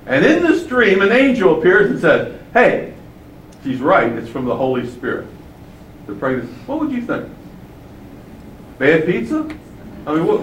And 0.09 0.25
in 0.25 0.41
this 0.41 0.65
dream, 0.65 1.03
an 1.03 1.11
angel 1.11 1.59
appears 1.59 1.91
and 1.91 2.01
says, 2.01 2.41
Hey, 2.51 2.95
she's 3.63 3.79
right, 3.79 4.11
it's 4.11 4.27
from 4.27 4.45
the 4.45 4.55
Holy 4.55 4.89
Spirit. 4.89 5.27
The 6.07 6.15
pregnancy. 6.15 6.51
What 6.65 6.79
would 6.79 6.91
you 6.91 7.03
think? 7.03 7.29
Bad 8.79 9.05
pizza? 9.05 9.47
I 10.07 10.15
mean, 10.15 10.25
what? 10.25 10.41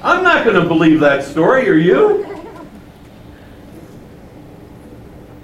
I'm 0.00 0.22
not 0.22 0.44
going 0.44 0.62
to 0.62 0.68
believe 0.68 1.00
that 1.00 1.24
story, 1.24 1.68
are 1.68 1.74
you? 1.74 2.24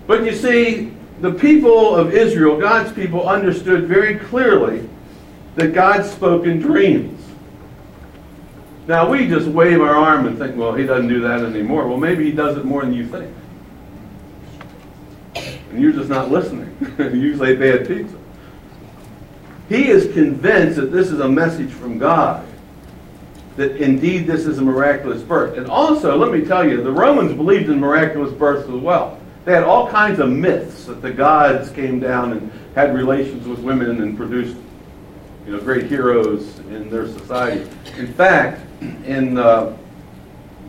But 0.07 0.25
you 0.25 0.33
see, 0.33 0.93
the 1.21 1.33
people 1.33 1.97
of 1.97 2.15
Israel, 2.15 2.61
God's 2.61 2.93
people, 2.93 3.29
understood 3.29 3.89
very 3.89 4.17
clearly 4.17 4.89
that 5.57 5.75
God 5.75 6.05
spoke 6.05 6.47
in 6.47 6.61
dreams. 6.61 7.14
Now, 8.87 9.09
we 9.09 9.27
just 9.27 9.47
wave 9.47 9.81
our 9.81 9.95
arm 9.95 10.27
and 10.27 10.39
think, 10.39 10.57
well, 10.57 10.75
he 10.75 10.85
doesn't 10.85 11.09
do 11.09 11.21
that 11.21 11.41
anymore. 11.41 11.89
Well, 11.89 11.97
maybe 11.97 12.25
he 12.25 12.33
does 12.33 12.59
it 12.59 12.65
more 12.65 12.83
than 12.83 12.93
you 12.93 13.07
think. 13.07 13.35
And 15.71 15.81
you're 15.81 15.93
just 15.93 16.11
not 16.11 16.31
listening. 16.31 16.77
you 16.99 17.37
say 17.37 17.57
bad 17.57 17.89
pizza. 17.89 18.17
He 19.69 19.89
is 19.89 20.13
convinced 20.13 20.77
that 20.77 20.93
this 20.93 21.11
is 21.11 21.21
a 21.21 21.29
message 21.29 21.71
from 21.71 21.99
God, 21.99 22.47
that 23.57 23.77
indeed 23.77 24.27
this 24.27 24.47
is 24.47 24.59
a 24.59 24.63
miraculous 24.63 25.23
birth. 25.23 25.57
And 25.57 25.67
also, 25.67 26.17
let 26.17 26.31
me 26.31 26.45
tell 26.45 26.69
you, 26.69 26.83
the 26.83 26.93
Romans 26.93 27.33
believed 27.33 27.71
in 27.71 27.81
miraculous 27.81 28.33
births 28.33 28.69
as 28.69 28.81
well. 28.81 29.19
They 29.47 29.53
had 29.53 29.65
all 29.65 29.89
kinds 29.89 30.21
of 30.21 30.29
myths 30.31 30.85
that 30.87 31.01
the 31.01 31.11
gods 31.11 31.71
came 31.71 32.01
down 32.01 32.33
and 32.33 32.53
had 32.75 32.95
relations 32.95 33.47
with 33.47 33.59
women 33.61 34.03
and 34.03 34.17
produced 34.17 34.57
you 35.47 35.53
know, 35.53 35.61
great 35.61 35.87
heroes 35.87 36.59
in 36.61 36.89
their 36.89 37.07
society. 37.07 37.69
In 37.99 38.13
fact, 38.15 38.61
in 39.05 39.39
uh, 39.39 39.77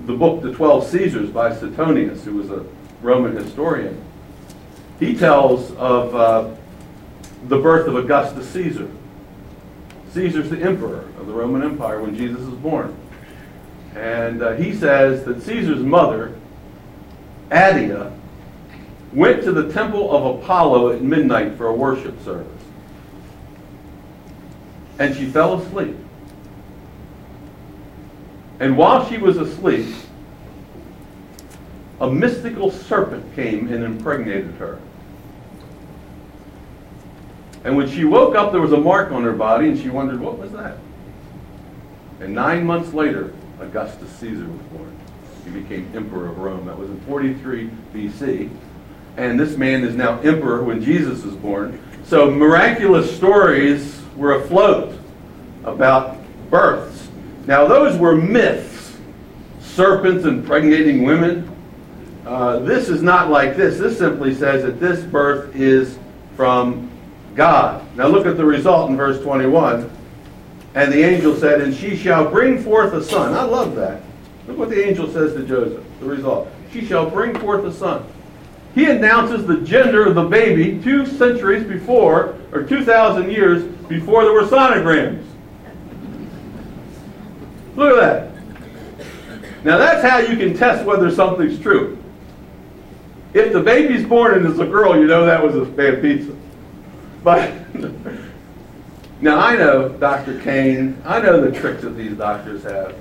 the 0.06 0.14
book 0.14 0.42
The 0.42 0.54
Twelve 0.54 0.86
Caesars 0.88 1.30
by 1.30 1.56
Suetonius, 1.56 2.24
who 2.24 2.36
was 2.36 2.50
a 2.50 2.66
Roman 3.02 3.36
historian, 3.36 4.02
he 5.00 5.16
tells 5.16 5.72
of 5.74 6.16
uh, 6.16 6.56
the 7.48 7.58
birth 7.58 7.88
of 7.88 7.96
Augustus 7.96 8.48
Caesar. 8.50 8.90
Caesar's 10.12 10.50
the 10.50 10.62
emperor 10.62 11.10
of 11.20 11.28
the 11.28 11.34
Roman 11.34 11.62
Empire 11.62 12.02
when 12.02 12.16
Jesus 12.16 12.42
is 12.42 12.54
born. 12.56 12.96
And 13.96 14.42
uh, 14.42 14.54
he 14.54 14.74
says 14.74 15.26
that 15.26 15.42
Caesar's 15.42 15.82
mother, 15.82 16.36
Atia, 17.50 18.18
went 19.14 19.44
to 19.44 19.52
the 19.52 19.72
temple 19.72 20.16
of 20.16 20.42
Apollo 20.42 20.94
at 20.94 21.02
midnight 21.02 21.58
for 21.58 21.68
a 21.68 21.74
worship 21.74 22.22
service. 22.24 22.48
And 25.00 25.16
she 25.16 25.26
fell 25.26 25.60
asleep. 25.60 25.96
And 28.60 28.78
while 28.78 29.08
she 29.10 29.18
was 29.18 29.38
asleep, 29.38 29.94
a 32.00 32.10
mystical 32.10 32.72
serpent 32.72 33.36
came 33.36 33.72
and 33.72 33.84
impregnated 33.84 34.54
her. 34.56 34.80
And 37.64 37.76
when 37.76 37.90
she 37.90 38.06
woke 38.06 38.36
up, 38.36 38.52
there 38.52 38.62
was 38.62 38.74
a 38.74 38.78
mark 38.78 39.12
on 39.12 39.24
her 39.24 39.34
body, 39.34 39.70
and 39.70 39.80
she 39.80 39.90
wondered, 39.90 40.20
what 40.20 40.38
was 40.38 40.52
that? 40.52 40.78
And 42.20 42.34
nine 42.34 42.66
months 42.66 42.94
later, 42.94 43.34
Augustus 43.60 44.10
Caesar 44.18 44.46
was 44.46 44.62
born. 44.72 44.96
He 45.44 45.52
became 45.52 45.92
emperor 45.96 46.30
of 46.30 46.38
Rome. 46.38 46.66
That 46.66 46.78
was 46.78 46.90
in 46.90 47.00
43 47.02 47.70
BC. 47.94 48.50
And 49.18 49.40
this 49.40 49.58
man 49.58 49.84
is 49.84 49.96
now 49.96 50.20
emperor 50.20 50.64
when 50.64 50.82
Jesus 50.82 51.24
was 51.24 51.36
born. 51.36 51.82
So 52.06 52.30
miraculous 52.30 53.16
stories 53.16 54.02
were 54.16 54.34
afloat 54.34 54.98
about 55.64 56.18
births 56.50 56.95
now, 57.48 57.68
those 57.68 57.98
were 57.98 58.16
myths 58.16 58.98
serpents 59.62 60.26
impregnating 60.26 61.04
women. 61.04 61.52
Uh, 62.26 62.60
this 62.60 62.90
is 62.90 63.04
not 63.04 63.30
like 63.30 63.56
this. 63.56 63.78
This 63.78 63.98
simply 63.98 64.34
says 64.34 64.64
that 64.64 64.80
this 64.80 65.04
birth 65.04 65.56
is 65.56 66.00
from 66.36 66.90
God. 67.36 67.86
Now, 67.96 68.08
look 68.08 68.26
at 68.26 68.38
the 68.38 68.46
result 68.46 68.90
in 68.90 68.98
verse 68.98 69.22
21. 69.22 69.92
And 70.74 70.92
the 70.92 71.04
angel 71.04 71.36
said, 71.36 71.62
And 71.62 71.76
she 71.76 71.96
shall 71.96 72.30
bring 72.30 72.64
forth 72.64 72.94
a 72.94 73.04
son. 73.04 73.34
I 73.34 73.44
love 73.44 73.76
that. 73.76 74.02
Look 74.48 74.58
what 74.58 74.70
the 74.70 74.88
angel 74.88 75.12
says 75.12 75.34
to 75.34 75.44
Joseph. 75.44 75.84
The 76.00 76.06
result. 76.06 76.50
She 76.72 76.86
shall 76.86 77.10
bring 77.10 77.38
forth 77.40 77.64
a 77.66 77.74
son. 77.74 78.06
He 78.74 78.86
announces 78.86 79.46
the 79.46 79.62
gender 79.62 80.06
of 80.06 80.16
the 80.16 80.24
baby 80.24 80.82
two 80.84 81.06
centuries 81.06 81.64
before, 81.64 82.36
or 82.52 82.64
2,000 82.64 83.32
years 83.32 83.64
before 83.88 84.24
there 84.24 84.34
were 84.34 84.44
sonograms. 84.44 85.26
Look 87.76 87.98
at 87.98 88.02
that. 88.02 88.36
Now 89.64 89.78
that's 89.78 90.04
how 90.04 90.20
you 90.20 90.38
can 90.38 90.56
test 90.56 90.86
whether 90.86 91.10
something's 91.12 91.60
true. 91.60 91.98
If 93.34 93.52
the 93.52 93.62
baby's 93.62 94.06
born 94.06 94.36
and 94.36 94.46
it's 94.46 94.60
a 94.60 94.66
girl, 94.66 94.96
you 94.96 95.08
know 95.08 95.26
that 95.26 95.44
was 95.44 95.56
a 95.56 95.66
bad 95.66 96.02
pizza. 96.02 96.34
But 97.24 97.52
now 99.22 99.40
I 99.40 99.56
know 99.56 99.90
Dr. 99.90 100.40
Kane, 100.42 101.02
I 101.04 101.20
know 101.20 101.42
the 101.42 101.58
tricks 101.58 101.82
that 101.82 101.98
these 101.98 102.16
doctors 102.16 102.64
have. 102.64 102.96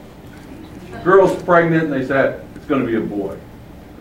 Girl's 1.04 1.40
pregnant 1.42 1.84
and 1.84 1.92
they 1.92 2.06
say 2.06 2.40
it's 2.54 2.64
going 2.64 2.84
to 2.84 2.86
be 2.86 2.96
a 2.96 3.00
boy. 3.00 3.38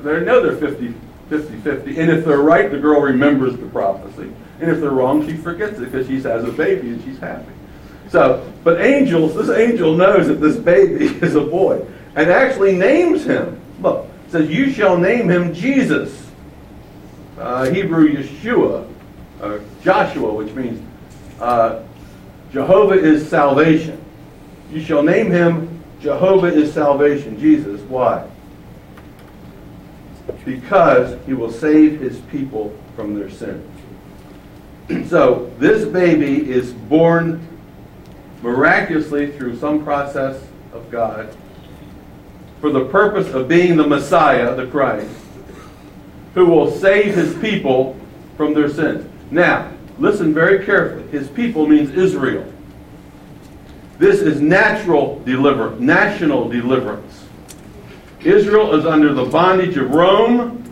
They 0.02 0.22
know 0.22 0.42
they're 0.42 0.58
50 0.58 0.96
50 1.30 1.58
50. 1.58 2.00
And 2.00 2.12
if 2.12 2.26
they're 2.26 2.38
right, 2.38 2.72
the 2.72 2.80
girl 2.80 3.02
remembers 3.02 3.58
the 3.58 3.68
prophecy. 3.68 4.32
And 4.60 4.72
if 4.72 4.80
they're 4.80 4.92
wrong, 4.92 5.28
she 5.28 5.36
forgets 5.36 5.80
it 5.80 5.92
because 5.92 6.08
she 6.08 6.22
has 6.22 6.44
a 6.44 6.52
baby 6.52 6.90
and 6.90 7.04
she's 7.04 7.20
happy. 7.20 7.52
So, 8.14 8.48
but 8.64 8.80
angels, 8.80 9.34
this 9.34 9.50
angel 9.50 9.96
knows 9.96 10.28
that 10.28 10.36
this 10.36 10.56
baby 10.56 11.06
is 11.26 11.34
a 11.34 11.42
boy 11.42 11.84
and 12.16 12.30
actually 12.30 12.76
names 12.76 13.24
him. 13.26 13.60
Look, 13.82 14.08
says, 14.28 14.52
You 14.52 14.72
shall 14.72 15.00
name 15.00 15.32
him 15.32 15.52
Jesus. 15.52 16.30
Uh, 17.40 17.72
Hebrew 17.72 18.16
Yeshua, 18.16 18.88
uh, 19.42 19.58
Joshua, 19.82 20.32
which 20.32 20.54
means 20.54 20.80
uh, 21.42 21.82
Jehovah 22.52 23.00
is 23.00 23.28
salvation. 23.28 24.00
You 24.72 24.84
shall 24.84 25.02
name 25.02 25.32
him 25.32 25.84
Jehovah 26.00 26.54
is 26.54 26.72
salvation, 26.72 27.40
Jesus. 27.40 27.82
Why? 27.82 28.30
Because 30.46 31.18
he 31.26 31.34
will 31.34 31.52
save 31.52 32.00
his 32.00 32.20
people 32.30 32.78
from 32.96 33.16
their 33.16 33.32
sins. 33.32 33.68
so 35.10 35.52
this 35.58 35.86
baby 35.86 36.48
is 36.48 36.74
born 36.74 37.48
miraculously 38.44 39.32
through 39.32 39.58
some 39.58 39.84
process 39.84 40.40
of 40.74 40.92
God 40.92 41.36
for 42.60 42.70
the 42.70 42.86
purpose 42.86 43.34
of 43.34 43.48
being 43.48 43.78
the 43.78 43.88
Messiah, 43.88 44.54
the 44.56 44.68
Christ, 44.68 45.10
who 46.34 46.46
will 46.46 46.70
save 46.70 47.16
his 47.16 47.34
people 47.40 47.98
from 48.38 48.54
their 48.54 48.70
sins. 48.70 49.10
Now, 49.32 49.72
listen 49.98 50.34
very 50.34 50.66
carefully. 50.66 51.08
His 51.08 51.28
people 51.30 51.68
means 51.68 51.90
Israel. 51.92 52.52
This 53.98 54.22
is 54.22 54.42
natural 54.42 55.20
deliverance, 55.20 55.80
national 55.80 56.50
deliverance. 56.50 57.26
Israel 58.22 58.76
is 58.76 58.86
under 58.86 59.14
the 59.14 59.26
bondage 59.26 59.78
of 59.78 59.92
Rome. 59.92 60.63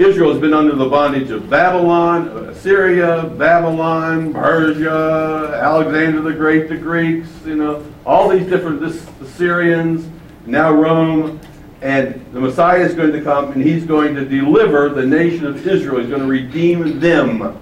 Israel 0.00 0.30
has 0.30 0.40
been 0.40 0.54
under 0.54 0.74
the 0.74 0.88
bondage 0.88 1.30
of 1.30 1.50
Babylon, 1.50 2.28
Assyria, 2.48 3.24
Babylon, 3.36 4.32
Persia, 4.32 5.60
Alexander 5.62 6.22
the 6.22 6.32
Great, 6.32 6.70
the 6.70 6.76
Greeks, 6.76 7.28
you 7.44 7.54
know, 7.54 7.84
all 8.06 8.30
these 8.30 8.46
different, 8.46 8.80
this, 8.80 9.04
the 9.20 9.28
Syrians, 9.28 10.08
now 10.46 10.72
Rome. 10.72 11.38
And 11.82 12.24
the 12.32 12.40
Messiah 12.40 12.80
is 12.80 12.94
going 12.94 13.12
to 13.12 13.20
come 13.20 13.52
and 13.52 13.62
he's 13.62 13.84
going 13.84 14.14
to 14.14 14.24
deliver 14.24 14.88
the 14.88 15.04
nation 15.04 15.44
of 15.44 15.66
Israel. 15.66 16.00
He's 16.00 16.08
going 16.08 16.22
to 16.22 16.26
redeem 16.26 16.98
them. 16.98 17.58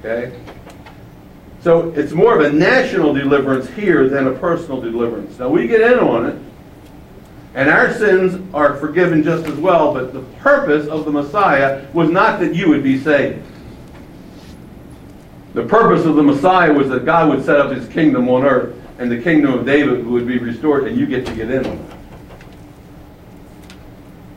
Okay? 0.00 0.40
So 1.60 1.90
it's 1.92 2.12
more 2.12 2.36
of 2.36 2.44
a 2.44 2.52
national 2.52 3.14
deliverance 3.14 3.68
here 3.70 4.08
than 4.08 4.26
a 4.26 4.32
personal 4.32 4.80
deliverance. 4.80 5.38
Now 5.38 5.50
we 5.50 5.68
get 5.68 5.80
in 5.92 6.00
on 6.00 6.26
it, 6.26 6.45
and 7.56 7.70
our 7.70 7.90
sins 7.94 8.38
are 8.52 8.76
forgiven 8.76 9.22
just 9.22 9.46
as 9.46 9.56
well, 9.56 9.94
but 9.94 10.12
the 10.12 10.20
purpose 10.40 10.86
of 10.88 11.06
the 11.06 11.10
Messiah 11.10 11.86
was 11.94 12.10
not 12.10 12.38
that 12.40 12.54
you 12.54 12.68
would 12.68 12.82
be 12.82 13.00
saved. 13.00 13.42
The 15.54 15.64
purpose 15.64 16.04
of 16.04 16.16
the 16.16 16.22
Messiah 16.22 16.70
was 16.70 16.90
that 16.90 17.06
God 17.06 17.30
would 17.30 17.42
set 17.42 17.58
up 17.58 17.72
his 17.72 17.88
kingdom 17.88 18.28
on 18.28 18.44
earth, 18.44 18.76
and 18.98 19.10
the 19.10 19.22
kingdom 19.22 19.54
of 19.54 19.64
David 19.64 20.06
would 20.06 20.26
be 20.26 20.36
restored, 20.36 20.86
and 20.86 20.98
you 20.98 21.06
get 21.06 21.24
to 21.24 21.34
get 21.34 21.50
in 21.50 21.64
on 21.64 21.78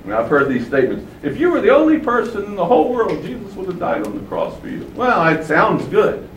it. 0.05 0.13
I've 0.13 0.29
heard 0.29 0.47
these 0.47 0.65
statements. 0.65 1.05
If 1.21 1.37
you 1.37 1.51
were 1.51 1.59
the 1.59 1.75
only 1.75 1.99
person 1.99 2.45
in 2.45 2.55
the 2.55 2.65
whole 2.65 2.93
world, 2.93 3.21
Jesus 3.21 3.53
would 3.55 3.67
have 3.67 3.79
died 3.79 4.07
on 4.07 4.17
the 4.17 4.25
cross 4.27 4.57
for 4.61 4.69
you. 4.69 4.89
Well, 4.95 5.27
it 5.27 5.43
sounds 5.45 5.83
good. 5.89 6.27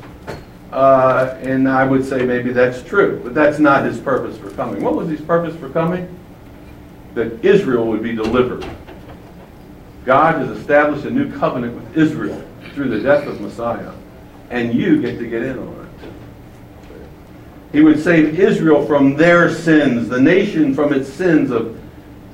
Uh, 0.72 1.38
and 1.42 1.68
I 1.68 1.84
would 1.84 2.04
say 2.04 2.24
maybe 2.24 2.52
that's 2.52 2.82
true, 2.82 3.20
but 3.22 3.34
that's 3.34 3.60
not 3.60 3.84
his 3.84 4.00
purpose 4.00 4.36
for 4.36 4.50
coming. 4.50 4.82
What 4.82 4.96
was 4.96 5.08
his 5.08 5.20
purpose 5.20 5.54
for 5.54 5.68
coming? 5.68 6.18
That 7.14 7.44
Israel 7.44 7.86
would 7.86 8.02
be 8.02 8.14
delivered. 8.14 8.66
God 10.04 10.36
has 10.36 10.56
established 10.58 11.04
a 11.04 11.10
new 11.10 11.30
covenant 11.38 11.74
with 11.74 11.96
Israel 11.96 12.42
through 12.74 12.88
the 12.88 13.00
death 13.00 13.26
of 13.26 13.40
Messiah, 13.40 13.92
and 14.50 14.74
you 14.74 15.00
get 15.00 15.18
to 15.18 15.26
get 15.26 15.42
in 15.42 15.58
on 15.58 15.68
it. 15.68 15.82
He 17.72 17.82
would 17.82 18.02
save 18.02 18.38
Israel 18.38 18.86
from 18.86 19.16
their 19.16 19.52
sins, 19.52 20.08
the 20.08 20.20
nation 20.20 20.74
from 20.74 20.92
its 20.92 21.08
sins 21.08 21.50
of 21.50 21.78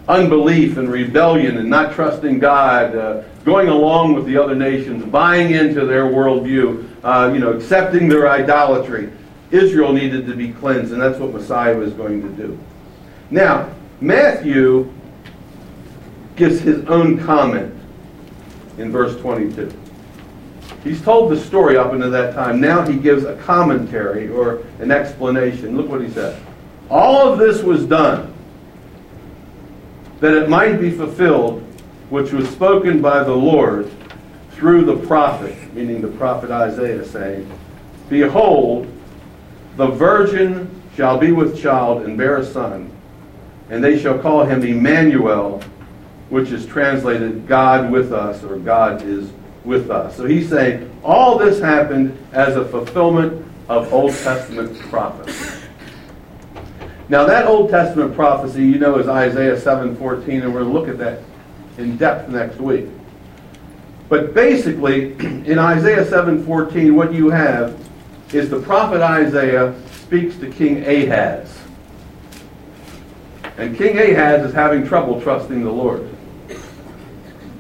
unbelief 0.09 0.79
and 0.79 0.91
rebellion 0.91 1.59
and 1.59 1.69
not 1.69 1.95
trusting 1.95 2.39
God, 2.39 2.97
uh, 2.97 3.23
going 3.45 3.69
along 3.69 4.15
with 4.15 4.27
the 4.27 4.37
other 4.37 4.55
nations, 4.55 5.05
buying 5.05 5.53
into 5.53 5.85
their 5.85 6.05
worldview, 6.05 6.89
uh, 7.05 7.31
you 7.33 7.39
know, 7.39 7.53
accepting 7.53 8.09
their 8.09 8.29
idolatry. 8.29 9.13
Israel 9.51 9.93
needed 9.93 10.27
to 10.27 10.35
be 10.35 10.53
cleansed, 10.53 10.93
and 10.93 11.01
that's 11.01 11.19
what 11.19 11.33
Messiah 11.33 11.77
was 11.77 11.93
going 11.93 12.23
to 12.23 12.29
do. 12.31 12.59
Now, 13.31 13.71
Matthew 14.01 14.93
gives 16.37 16.61
his 16.61 16.85
own 16.87 17.19
comment 17.19 17.75
in 18.79 18.93
verse 18.93 19.21
22. 19.21 19.73
He's 20.85 21.03
told 21.03 21.33
the 21.33 21.39
story 21.39 21.77
up 21.77 21.93
until 21.93 22.11
that 22.11 22.35
time. 22.35 22.61
Now 22.61 22.87
he 22.87 22.97
gives 22.97 23.25
a 23.25 23.37
commentary 23.39 24.29
or 24.29 24.65
an 24.79 24.91
explanation. 24.91 25.77
Look 25.77 25.89
what 25.89 26.01
he 26.01 26.11
says. 26.11 26.41
All 26.89 27.33
of 27.33 27.39
this 27.39 27.63
was 27.63 27.85
done 27.85 28.33
that 30.21 30.35
it 30.35 30.49
might 30.49 30.81
be 30.81 30.91
fulfilled, 30.91 31.63
which 32.11 32.33
was 32.33 32.49
spoken 32.49 33.03
by 33.03 33.23
the 33.23 33.35
Lord 33.35 33.91
through 34.53 34.85
the 34.85 34.97
prophet, 35.07 35.75
meaning 35.75 36.01
the 36.01 36.09
prophet 36.09 36.51
Isaiah, 36.51 37.05
saying, 37.05 37.51
Behold, 38.09 38.87
the 39.77 39.87
virgin 39.87 40.71
shall 40.97 41.19
be 41.19 41.31
with 41.31 41.61
child 41.61 42.03
and 42.03 42.17
bear 42.17 42.39
a 42.39 42.45
son, 42.45 42.88
and 43.71 43.83
they 43.83 43.99
shall 43.99 44.19
call 44.19 44.45
him 44.45 44.63
Emmanuel, 44.63 45.63
which 46.31 46.51
is 46.51 46.67
translated 46.67 47.47
God 47.47 47.91
with 47.91 48.13
us, 48.13 48.43
or 48.45 48.59
God 48.59 49.03
is 49.03 49.31
with 49.65 49.91
us. 49.91 50.17
So 50.17 50.25
he's 50.25 50.49
saying 50.49 50.91
all 51.03 51.39
this 51.39 51.61
happened 51.61 52.17
as 52.33 52.57
a 52.57 52.65
fulfillment 52.65 53.45
of 53.69 53.93
Old 53.93 54.15
Testament 54.15 54.79
prophecy. 54.89 55.67
Now 57.09 57.25
that 57.25 57.47
Old 57.47 57.71
Testament 57.71 58.15
prophecy, 58.15 58.65
you 58.65 58.79
know, 58.79 58.99
is 58.99 59.09
Isaiah 59.09 59.57
7:14, 59.57 60.43
and 60.43 60.55
we're 60.55 60.61
going 60.61 60.73
to 60.73 60.79
look 60.79 60.89
at 60.89 60.99
that 60.99 61.21
in 61.79 61.97
depth 61.97 62.29
next 62.29 62.59
week. 62.59 62.87
But 64.09 64.35
basically, 64.35 65.13
in 65.47 65.59
Isaiah 65.59 66.05
7:14, 66.05 66.93
what 66.95 67.13
you 67.13 67.31
have 67.31 67.79
is 68.33 68.51
the 68.51 68.61
prophet 68.61 69.01
Isaiah 69.01 69.75
speaks 69.93 70.37
to 70.37 70.51
King 70.51 70.85
Ahaz. 70.85 71.58
And 73.59 73.77
King 73.77 73.99
Ahaz 73.99 74.47
is 74.47 74.55
having 74.55 74.87
trouble 74.87 75.21
trusting 75.21 75.65
the 75.65 75.71
Lord. 75.71 76.09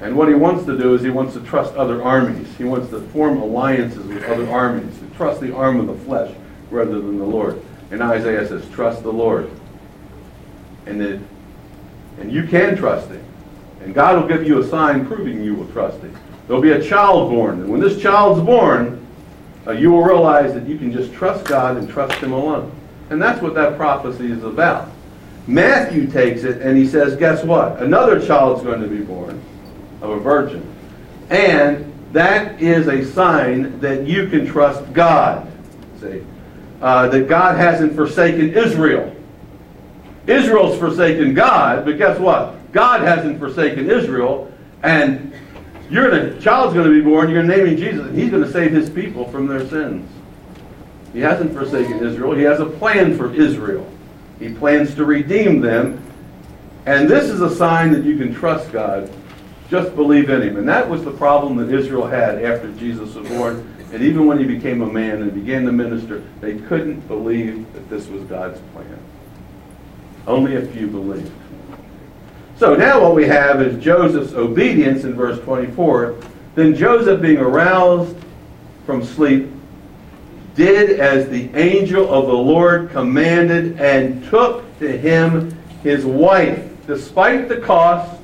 And 0.00 0.16
what 0.16 0.28
he 0.28 0.34
wants 0.34 0.64
to 0.66 0.78
do 0.78 0.94
is 0.94 1.02
he 1.02 1.11
wants 1.11 1.34
to 1.34 1.40
trust 1.40 1.74
other 1.74 2.00
armies. 2.02 2.46
He 2.56 2.62
wants 2.62 2.90
to 2.90 3.00
form 3.08 3.38
alliances 3.38 4.06
with 4.06 4.22
other 4.24 4.48
armies, 4.48 4.96
to 5.00 5.06
trust 5.16 5.40
the 5.40 5.52
arm 5.52 5.80
of 5.80 5.88
the 5.88 6.04
flesh 6.04 6.32
rather 6.70 7.00
than 7.00 7.18
the 7.18 7.24
Lord. 7.24 7.61
And 7.90 8.00
Isaiah 8.00 8.46
says, 8.46 8.68
trust 8.70 9.02
the 9.02 9.12
Lord. 9.12 9.50
And, 10.87 11.00
that, 11.00 11.20
and 12.20 12.30
you 12.30 12.46
can 12.46 12.76
trust 12.76 13.08
him. 13.08 13.24
And 13.82 13.92
God 13.92 14.20
will 14.20 14.28
give 14.28 14.46
you 14.46 14.61
a 14.61 14.66
sign 14.68 15.04
proving 15.04 15.42
you 15.42 15.54
will 15.54 15.68
trust 15.72 16.00
him. 16.00 16.16
There'll 16.46 16.62
be 16.62 16.72
a 16.72 16.82
child 16.82 17.30
born. 17.30 17.62
And 17.62 17.68
when 17.68 17.80
this 17.80 18.00
child's 18.00 18.40
born, 18.40 19.04
uh, 19.66 19.72
you 19.72 19.90
will 19.90 20.04
realize 20.04 20.54
that 20.54 20.66
you 20.66 20.78
can 20.78 20.92
just 20.92 21.12
trust 21.12 21.44
God 21.44 21.76
and 21.76 21.88
trust 21.90 22.14
him 22.18 22.32
alone. 22.32 22.70
And 23.11 23.20
that's 23.20 23.42
what 23.42 23.54
that 23.54 23.76
prophecy 23.76 24.30
is 24.30 24.44
about. 24.44 24.90
Matthew 25.48 26.06
takes 26.06 26.44
it 26.44 26.62
and 26.62 26.76
he 26.76 26.87
says, 26.87 27.16
guess 27.16 27.42
what? 27.42 27.82
Another 27.82 28.24
child's 28.24 28.62
going 28.62 28.80
to 28.80 28.88
be 28.88 29.02
born 29.02 29.42
of 30.00 30.11
a 30.11 30.20
virgin. 30.20 30.64
And 31.30 31.92
that 32.12 32.62
is 32.62 32.87
a 32.87 33.04
sign 33.04 33.80
that 33.80 34.06
you 34.06 34.28
can 34.28 34.46
trust 34.46 34.92
God. 34.92 35.50
See? 36.00 36.22
uh, 36.80 37.08
that 37.08 37.28
God 37.28 37.56
hasn't 37.56 37.94
forsaken 37.94 38.54
Israel. 38.54 39.14
Israel's 40.26 40.78
forsaken 40.78 41.34
God, 41.34 41.84
but 41.84 41.98
guess 41.98 42.18
what? 42.18 42.72
God 42.72 43.00
hasn't 43.00 43.38
forsaken 43.38 43.90
Israel, 43.90 44.52
and 44.82 45.32
you're 45.90 46.11
gonna, 46.11 46.38
child's 46.40 46.74
going 46.74 46.87
to 46.87 46.92
be 46.92 47.00
born. 47.00 47.30
You're 47.30 47.42
going 47.42 47.48
to 47.48 47.64
name 47.64 47.76
Jesus, 47.76 48.06
and 48.06 48.18
he's 48.18 48.30
going 48.30 48.44
to 48.44 48.52
save 48.52 48.72
his 48.72 48.90
people 48.90 49.30
from 49.30 49.46
their 49.46 49.66
sins. 49.68 50.08
He 51.14 51.20
hasn't 51.20 51.54
forsaken 51.54 52.04
Israel. 52.06 52.34
He 52.34 52.42
has 52.42 52.61
a 52.61 52.66
plan 52.66 53.16
for 53.16 53.34
Israel. 53.34 53.90
He 54.38 54.53
plans 54.53 54.94
to 54.94 55.05
redeem 55.05 55.61
them, 55.61 56.03
and 56.87 57.09
this 57.09 57.24
is 57.29 57.40
a 57.40 57.55
sign 57.55 57.92
that 57.92 58.05
you 58.05 58.16
can 58.16 58.35
trust 58.35 58.70
God. 58.72 59.11
Just 59.68 59.94
believe 59.94 60.31
in 60.31 60.40
him, 60.42 60.57
and 60.57 60.68
that 60.68 60.88
was 60.88 61.05
the 61.05 61.11
problem 61.11 61.57
that 61.57 61.74
Israel 61.74 62.07
had 62.07 62.42
after 62.42 62.72
Jesus 62.72 63.14
was 63.14 63.29
born. 63.29 63.74
And 63.92 64.03
even 64.03 64.27
when 64.27 64.38
he 64.38 64.44
became 64.44 64.83
a 64.83 64.87
man 64.87 65.22
and 65.22 65.33
began 65.35 65.64
to 65.64 65.72
minister, 65.72 66.22
they 66.40 66.59
couldn't 66.59 67.01
believe 67.09 67.70
that 67.72 67.88
this 67.90 68.07
was 68.09 68.22
God's 68.24 68.61
plan. 68.72 68.98
Only 70.27 70.57
a 70.57 70.66
few 70.66 70.87
believed. 70.87 71.33
So 72.57 72.74
now 72.74 73.01
what 73.01 73.14
we 73.14 73.27
have 73.27 73.62
is 73.62 73.83
Joseph's 73.83 74.35
obedience 74.35 75.05
in 75.05 75.14
verse 75.14 75.38
24. 75.40 76.16
Then 76.55 76.74
Joseph, 76.74 77.22
being 77.22 77.38
aroused 77.38 78.16
from 78.85 79.05
sleep, 79.05 79.48
did 80.58 81.00
as 81.00 81.28
the 81.30 81.48
angel 81.54 82.12
of 82.12 82.26
the 82.26 82.34
Lord 82.34 82.90
commanded 82.90 83.80
and 83.80 84.22
took 84.28 84.78
to 84.80 84.98
him 84.98 85.56
his 85.82 86.04
wife, 86.04 86.68
despite 86.86 87.48
the 87.48 87.58
cost, 87.58 88.20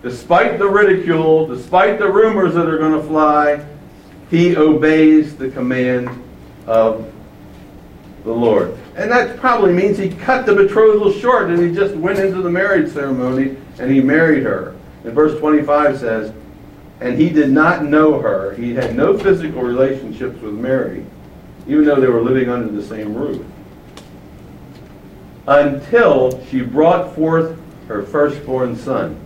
despite 0.00 0.58
the 0.58 0.68
ridicule, 0.68 1.46
despite 1.46 1.98
the 1.98 2.10
rumors 2.10 2.54
that 2.54 2.66
are 2.66 2.78
going 2.78 2.98
to 2.98 3.06
fly 3.06 3.66
he 4.30 4.56
obeys 4.56 5.36
the 5.36 5.50
command 5.50 6.08
of 6.66 7.10
the 8.24 8.32
Lord. 8.32 8.76
And 8.96 9.10
that 9.10 9.38
probably 9.38 9.72
means 9.72 9.96
he 9.96 10.10
cut 10.10 10.44
the 10.44 10.54
betrothal 10.54 11.12
short 11.12 11.50
and 11.50 11.62
he 11.62 11.74
just 11.74 11.94
went 11.94 12.18
into 12.18 12.42
the 12.42 12.50
marriage 12.50 12.92
ceremony 12.92 13.56
and 13.78 13.90
he 13.90 14.00
married 14.00 14.42
her. 14.42 14.74
And 15.04 15.14
verse 15.14 15.38
25 15.38 15.98
says, 15.98 16.32
And 17.00 17.18
he 17.18 17.30
did 17.30 17.50
not 17.50 17.84
know 17.84 18.20
her. 18.20 18.54
He 18.54 18.74
had 18.74 18.94
no 18.94 19.16
physical 19.16 19.62
relationships 19.62 20.40
with 20.42 20.54
Mary, 20.54 21.06
even 21.68 21.84
though 21.84 22.00
they 22.00 22.08
were 22.08 22.22
living 22.22 22.48
under 22.48 22.72
the 22.72 22.82
same 22.82 23.14
roof. 23.14 23.44
Until 25.46 26.44
she 26.46 26.62
brought 26.62 27.14
forth 27.14 27.60
her 27.86 28.02
firstborn 28.02 28.74
son. 28.76 29.20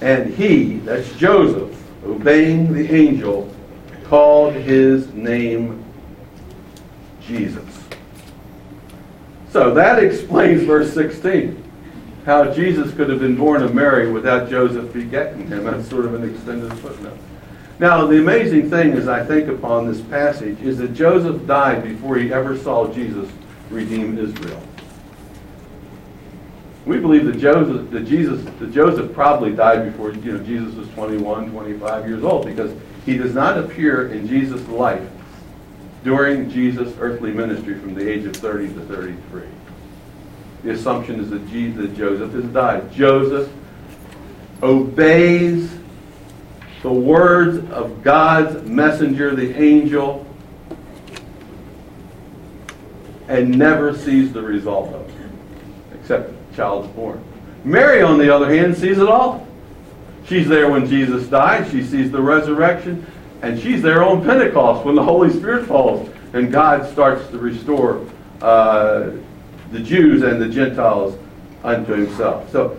And 0.00 0.34
he, 0.34 0.78
that's 0.78 1.12
Joseph, 1.16 1.76
obeying 2.04 2.72
the 2.72 2.92
angel, 2.92 3.52
called 4.04 4.54
his 4.54 5.12
name 5.14 5.84
Jesus. 7.20 7.64
So 9.50 9.74
that 9.74 10.02
explains 10.02 10.62
verse 10.62 10.92
16. 10.94 11.62
How 12.24 12.52
Jesus 12.52 12.94
could 12.94 13.08
have 13.08 13.20
been 13.20 13.36
born 13.36 13.62
of 13.62 13.74
Mary 13.74 14.10
without 14.10 14.48
Joseph 14.50 14.92
begetting 14.92 15.46
him. 15.46 15.64
That's 15.64 15.88
sort 15.88 16.04
of 16.04 16.14
an 16.14 16.28
extended 16.28 16.72
footnote. 16.78 17.18
Now, 17.80 18.04
the 18.04 18.18
amazing 18.18 18.68
thing 18.68 18.92
as 18.92 19.08
I 19.08 19.24
think 19.24 19.48
upon 19.48 19.90
this 19.90 20.02
passage 20.02 20.60
is 20.60 20.76
that 20.78 20.92
Joseph 20.92 21.46
died 21.46 21.82
before 21.82 22.18
he 22.18 22.30
ever 22.30 22.54
saw 22.54 22.86
Jesus 22.92 23.26
redeem 23.70 24.18
Israel. 24.18 24.62
We 26.84 26.98
believe 26.98 27.24
that 27.24 27.38
Joseph, 27.38 27.90
that 27.90 28.04
Jesus, 28.04 28.44
that 28.58 28.70
Joseph 28.70 29.14
probably 29.14 29.52
died 29.52 29.90
before 29.90 30.12
you 30.12 30.32
know 30.32 30.44
Jesus 30.44 30.74
was 30.74 30.88
21, 30.90 31.52
25 31.52 32.06
years 32.06 32.22
old 32.22 32.44
because 32.44 32.70
he 33.06 33.16
does 33.16 33.34
not 33.34 33.56
appear 33.56 34.12
in 34.12 34.28
Jesus' 34.28 34.68
life 34.68 35.08
during 36.04 36.50
Jesus' 36.50 36.94
earthly 37.00 37.32
ministry 37.32 37.78
from 37.78 37.94
the 37.94 38.06
age 38.06 38.26
of 38.26 38.36
30 38.36 38.74
to 38.74 38.80
33. 38.80 39.42
The 40.64 40.70
assumption 40.72 41.18
is 41.18 41.30
that, 41.30 41.48
Jesus, 41.48 41.80
that 41.80 41.96
Joseph 41.96 42.32
has 42.34 42.44
died. 42.44 42.92
Joseph 42.92 43.50
obeys 44.62 45.79
the 46.82 46.92
words 46.92 47.58
of 47.70 48.02
God's 48.02 48.66
messenger, 48.66 49.34
the 49.34 49.54
angel, 49.60 50.26
and 53.28 53.56
never 53.56 53.96
sees 53.96 54.32
the 54.32 54.42
result 54.42 54.92
of 54.92 55.08
it, 55.08 55.30
except 55.94 56.30
the 56.50 56.56
child's 56.56 56.88
born. 56.94 57.22
Mary, 57.64 58.02
on 58.02 58.18
the 58.18 58.34
other 58.34 58.52
hand, 58.52 58.76
sees 58.76 58.98
it 58.98 59.08
all. 59.08 59.46
She's 60.26 60.48
there 60.48 60.70
when 60.70 60.86
Jesus 60.86 61.28
died. 61.28 61.70
She 61.70 61.84
sees 61.84 62.10
the 62.10 62.20
resurrection. 62.20 63.06
And 63.42 63.58
she's 63.60 63.82
there 63.82 64.02
on 64.02 64.24
Pentecost 64.24 64.84
when 64.84 64.94
the 64.94 65.02
Holy 65.02 65.30
Spirit 65.30 65.66
falls 65.66 66.08
and 66.32 66.52
God 66.52 66.90
starts 66.92 67.28
to 67.30 67.38
restore 67.38 68.06
uh, 68.40 69.10
the 69.72 69.80
Jews 69.80 70.22
and 70.22 70.40
the 70.40 70.48
Gentiles 70.48 71.18
unto 71.64 71.92
himself. 71.92 72.50
So, 72.50 72.78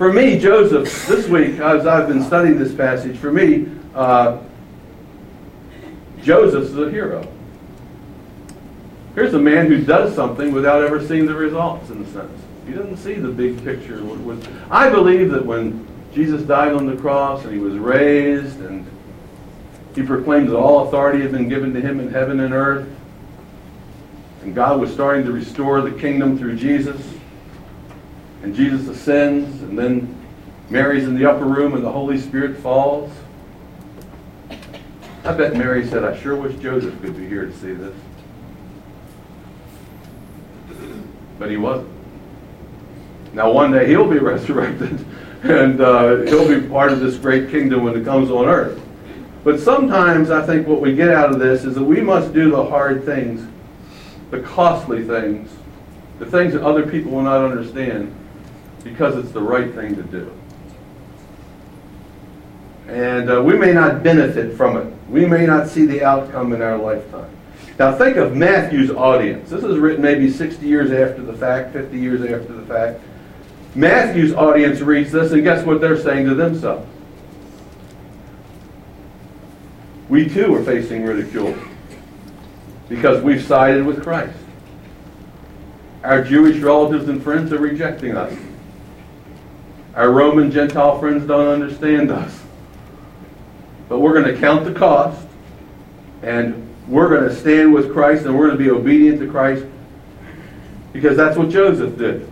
for 0.00 0.10
me, 0.10 0.38
Joseph, 0.38 1.06
this 1.08 1.28
week, 1.28 1.60
as 1.60 1.86
I've 1.86 2.08
been 2.08 2.24
studying 2.24 2.58
this 2.58 2.74
passage, 2.74 3.18
for 3.18 3.30
me, 3.30 3.68
uh, 3.94 4.38
Joseph 6.22 6.62
is 6.62 6.78
a 6.78 6.90
hero. 6.90 7.30
Here's 9.14 9.34
a 9.34 9.38
man 9.38 9.66
who 9.66 9.84
does 9.84 10.14
something 10.14 10.52
without 10.52 10.82
ever 10.82 11.06
seeing 11.06 11.26
the 11.26 11.34
results, 11.34 11.90
in 11.90 12.00
a 12.00 12.10
sense. 12.12 12.32
He 12.66 12.72
doesn't 12.72 12.96
see 12.96 13.12
the 13.12 13.28
big 13.28 13.62
picture. 13.62 14.02
I 14.70 14.88
believe 14.88 15.32
that 15.32 15.44
when 15.44 15.86
Jesus 16.14 16.40
died 16.44 16.72
on 16.72 16.86
the 16.86 16.96
cross 16.96 17.44
and 17.44 17.52
he 17.52 17.58
was 17.58 17.74
raised 17.74 18.58
and 18.60 18.86
he 19.94 20.02
proclaimed 20.02 20.48
that 20.48 20.56
all 20.56 20.88
authority 20.88 21.20
had 21.20 21.30
been 21.30 21.50
given 21.50 21.74
to 21.74 21.80
him 21.82 22.00
in 22.00 22.10
heaven 22.10 22.40
and 22.40 22.54
earth. 22.54 22.88
And 24.44 24.54
God 24.54 24.80
was 24.80 24.90
starting 24.94 25.26
to 25.26 25.32
restore 25.32 25.82
the 25.82 25.92
kingdom 25.92 26.38
through 26.38 26.56
Jesus. 26.56 27.19
And 28.42 28.54
Jesus 28.54 28.88
ascends, 28.88 29.62
and 29.62 29.78
then 29.78 30.16
Mary's 30.70 31.04
in 31.04 31.14
the 31.14 31.28
upper 31.28 31.44
room, 31.44 31.74
and 31.74 31.84
the 31.84 31.92
Holy 31.92 32.18
Spirit 32.18 32.56
falls. 32.58 33.12
I 35.24 35.32
bet 35.32 35.54
Mary 35.54 35.86
said, 35.86 36.04
I 36.04 36.18
sure 36.18 36.36
wish 36.36 36.56
Joseph 36.62 37.00
could 37.02 37.16
be 37.16 37.26
here 37.26 37.44
to 37.44 37.52
see 37.52 37.72
this. 37.72 37.94
But 41.38 41.50
he 41.50 41.58
wasn't. 41.58 41.90
Now, 43.34 43.52
one 43.52 43.72
day 43.72 43.86
he'll 43.88 44.08
be 44.08 44.18
resurrected, 44.20 45.04
and 45.42 45.80
uh, 45.80 46.16
he'll 46.22 46.48
be 46.48 46.66
part 46.66 46.92
of 46.92 47.00
this 47.00 47.16
great 47.16 47.50
kingdom 47.50 47.84
when 47.84 47.94
it 47.94 48.04
comes 48.04 48.30
on 48.30 48.46
earth. 48.46 48.80
But 49.44 49.60
sometimes 49.60 50.30
I 50.30 50.44
think 50.44 50.66
what 50.66 50.80
we 50.80 50.94
get 50.94 51.08
out 51.08 51.30
of 51.30 51.38
this 51.38 51.64
is 51.64 51.74
that 51.74 51.84
we 51.84 52.00
must 52.00 52.32
do 52.32 52.50
the 52.50 52.64
hard 52.64 53.04
things, 53.04 53.46
the 54.30 54.40
costly 54.40 55.04
things, 55.04 55.50
the 56.18 56.26
things 56.26 56.52
that 56.54 56.62
other 56.62 56.86
people 56.86 57.12
will 57.12 57.22
not 57.22 57.42
understand 57.42 58.14
because 58.82 59.16
it's 59.16 59.32
the 59.32 59.42
right 59.42 59.72
thing 59.74 59.96
to 59.96 60.02
do. 60.02 60.32
And 62.88 63.30
uh, 63.30 63.42
we 63.42 63.56
may 63.56 63.72
not 63.72 64.02
benefit 64.02 64.56
from 64.56 64.76
it. 64.76 64.92
We 65.08 65.26
may 65.26 65.46
not 65.46 65.68
see 65.68 65.86
the 65.86 66.02
outcome 66.02 66.52
in 66.52 66.62
our 66.62 66.76
lifetime. 66.76 67.30
Now 67.78 67.96
think 67.96 68.16
of 68.16 68.34
Matthew's 68.34 68.90
audience. 68.90 69.50
This 69.50 69.64
is 69.64 69.78
written 69.78 70.02
maybe 70.02 70.30
60 70.30 70.66
years 70.66 70.90
after 70.90 71.22
the 71.22 71.32
fact, 71.32 71.72
50 71.72 71.98
years 71.98 72.20
after 72.22 72.52
the 72.52 72.66
fact. 72.66 73.00
Matthew's 73.74 74.34
audience 74.34 74.80
reads 74.80 75.12
this, 75.12 75.32
and 75.32 75.44
guess 75.44 75.64
what 75.64 75.80
they're 75.80 75.96
saying 75.96 76.26
to 76.26 76.34
themselves? 76.34 76.86
we 80.10 80.28
too 80.28 80.52
are 80.54 80.62
facing 80.64 81.04
ridicule 81.04 81.56
because 82.88 83.22
we've 83.22 83.42
sided 83.42 83.86
with 83.86 84.02
Christ. 84.02 84.36
Our 86.02 86.24
Jewish 86.24 86.58
relatives 86.58 87.08
and 87.08 87.22
friends 87.22 87.52
are 87.52 87.58
rejecting 87.58 88.16
us. 88.16 88.36
Our 89.94 90.10
Roman 90.10 90.50
Gentile 90.50 90.98
friends 90.98 91.26
don't 91.26 91.48
understand 91.48 92.10
us. 92.10 92.40
But 93.88 93.98
we're 93.98 94.12
going 94.12 94.32
to 94.32 94.40
count 94.40 94.64
the 94.64 94.72
cost 94.72 95.26
and 96.22 96.68
we're 96.86 97.08
going 97.08 97.28
to 97.28 97.34
stand 97.34 97.74
with 97.74 97.92
Christ 97.92 98.24
and 98.24 98.38
we're 98.38 98.46
going 98.46 98.58
to 98.58 98.64
be 98.64 98.70
obedient 98.70 99.20
to 99.20 99.28
Christ 99.28 99.64
because 100.92 101.16
that's 101.16 101.36
what 101.36 101.50
Joseph 101.50 101.98
did. 101.98 102.28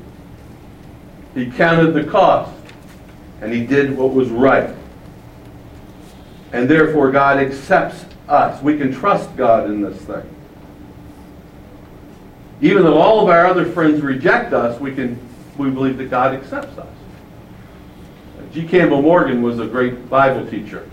He 1.35 1.51
counted 1.51 1.93
the 1.93 2.05
cost 2.05 2.53
and 3.41 3.53
he 3.53 3.65
did 3.65 3.97
what 3.97 4.13
was 4.13 4.29
right. 4.29 4.75
And 6.53 6.69
therefore, 6.69 7.11
God 7.11 7.39
accepts 7.39 8.05
us. 8.29 8.63
We 8.63 8.79
can 8.79 8.93
trust 8.93 9.37
God 9.37 9.69
in 9.69 9.83
this 9.83 9.97
thing. 10.03 10.29
Even 12.61 12.83
though 12.83 12.99
all 12.99 13.23
of 13.23 13.29
our 13.29 13.47
other 13.47 13.65
friends 13.65 14.01
reject 14.01 14.53
us, 14.53 14.81
we 14.81 14.95
can 14.95 15.19
we 15.57 15.71
believe 15.71 15.99
that 15.99 16.11
God 16.11 16.35
accepts 16.35 16.79
us. 16.79 16.98
G. 18.53 18.67
Campbell 18.67 19.03
Morgan 19.03 19.43
was 19.43 19.59
a 19.59 19.67
great 19.67 20.09
Bible 20.09 20.47
teacher 20.49 20.89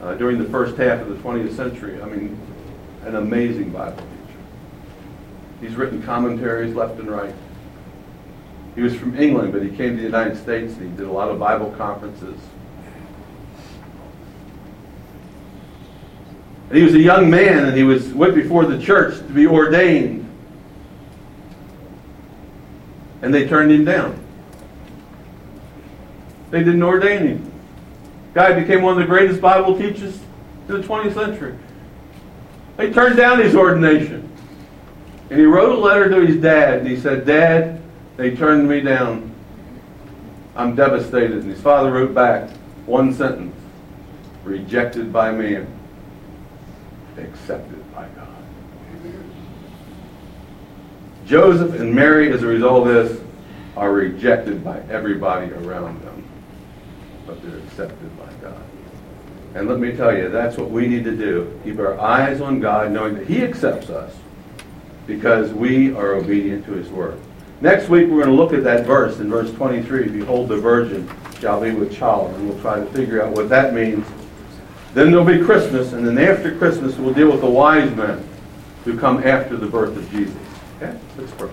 uh, 0.00 0.14
during 0.14 0.38
the 0.38 0.44
first 0.44 0.76
half 0.76 1.00
of 1.00 1.08
the 1.08 1.16
20th 1.16 1.56
century. 1.56 2.00
I 2.00 2.06
mean, 2.06 2.38
an 3.04 3.16
amazing 3.16 3.70
Bible 3.70 3.96
teacher. 3.96 4.38
He's 5.60 5.74
written 5.74 6.02
commentaries 6.02 6.74
left 6.74 7.00
and 7.00 7.10
right. 7.10 7.34
He 8.76 8.80
was 8.80 8.94
from 8.94 9.18
England, 9.18 9.52
but 9.52 9.62
he 9.62 9.70
came 9.70 9.90
to 9.90 9.96
the 9.96 10.02
United 10.02 10.36
States 10.36 10.74
and 10.74 10.90
he 10.90 10.96
did 10.96 11.06
a 11.06 11.12
lot 11.12 11.28
of 11.28 11.38
Bible 11.38 11.72
conferences. 11.72 12.38
And 16.68 16.78
he 16.78 16.84
was 16.84 16.94
a 16.94 17.00
young 17.00 17.28
man 17.28 17.66
and 17.66 17.76
he 17.76 17.82
was 17.82 18.14
went 18.14 18.34
before 18.34 18.64
the 18.64 18.80
church 18.80 19.18
to 19.18 19.24
be 19.24 19.46
ordained. 19.46 20.20
And 23.20 23.34
they 23.34 23.46
turned 23.46 23.70
him 23.70 23.84
down. 23.84 24.21
They 26.52 26.60
didn't 26.60 26.82
ordain 26.84 27.26
him. 27.26 27.52
Guy 28.34 28.52
became 28.52 28.82
one 28.82 28.92
of 28.92 29.00
the 29.00 29.06
greatest 29.06 29.40
Bible 29.40 29.76
teachers 29.76 30.20
in 30.68 30.80
the 30.80 30.86
20th 30.86 31.14
century. 31.14 31.58
They 32.76 32.92
turned 32.92 33.16
down 33.16 33.40
his 33.40 33.56
ordination. 33.56 34.30
And 35.30 35.40
he 35.40 35.44
wrote 35.44 35.76
a 35.76 35.80
letter 35.80 36.08
to 36.10 36.24
his 36.24 36.40
dad 36.40 36.78
and 36.78 36.86
he 36.86 36.96
said, 36.96 37.26
Dad, 37.26 37.82
they 38.16 38.36
turned 38.36 38.68
me 38.68 38.80
down. 38.80 39.34
I'm 40.54 40.76
devastated. 40.76 41.38
And 41.38 41.50
his 41.50 41.60
father 41.60 41.90
wrote 41.90 42.14
back 42.14 42.50
one 42.86 43.12
sentence 43.12 43.56
rejected 44.44 45.12
by 45.12 45.32
man 45.32 45.66
accepted 47.18 47.94
by 47.94 48.06
God. 48.08 48.28
Joseph 51.26 51.78
and 51.80 51.94
Mary, 51.94 52.32
as 52.32 52.42
a 52.42 52.46
result 52.46 52.88
of 52.88 52.94
this, 52.94 53.20
are 53.76 53.92
rejected 53.92 54.62
by 54.64 54.80
everybody 54.90 55.50
around 55.52 56.02
them, 56.02 56.11
but 57.32 57.50
they're 57.50 57.58
accepted 57.60 58.18
by 58.18 58.32
God. 58.40 58.62
And 59.54 59.68
let 59.68 59.78
me 59.78 59.92
tell 59.92 60.16
you, 60.16 60.28
that's 60.28 60.56
what 60.56 60.70
we 60.70 60.86
need 60.86 61.04
to 61.04 61.16
do. 61.16 61.58
Keep 61.64 61.78
our 61.78 61.98
eyes 62.00 62.40
on 62.40 62.60
God, 62.60 62.90
knowing 62.90 63.14
that 63.14 63.26
He 63.26 63.42
accepts 63.42 63.90
us 63.90 64.14
because 65.06 65.52
we 65.52 65.92
are 65.94 66.14
obedient 66.14 66.64
to 66.66 66.72
His 66.72 66.88
word. 66.88 67.18
Next 67.60 67.88
week, 67.88 68.08
we're 68.08 68.24
going 68.24 68.36
to 68.36 68.42
look 68.42 68.52
at 68.52 68.64
that 68.64 68.86
verse 68.86 69.20
in 69.20 69.30
verse 69.30 69.52
23 69.52 70.08
Behold, 70.08 70.48
the 70.48 70.56
virgin 70.56 71.08
shall 71.38 71.60
be 71.60 71.70
with 71.70 71.94
child. 71.94 72.34
And 72.34 72.48
we'll 72.48 72.60
try 72.60 72.80
to 72.80 72.86
figure 72.86 73.22
out 73.22 73.32
what 73.32 73.48
that 73.50 73.74
means 73.74 74.06
then 74.94 75.10
there'll 75.10 75.24
be 75.24 75.42
Christmas, 75.42 75.94
and 75.94 76.06
then 76.06 76.18
after 76.18 76.54
Christmas, 76.56 76.96
we'll 76.96 77.14
deal 77.14 77.30
with 77.30 77.40
the 77.40 77.50
wise 77.50 77.94
men. 77.96 78.28
who 78.84 78.98
come 78.98 79.22
after 79.22 79.56
the 79.56 79.66
birth 79.66 79.96
of 79.96 80.10
Jesus. 80.10 80.34
Okay? 80.76 80.98
Let's 81.16 81.30
pray. 81.32 81.48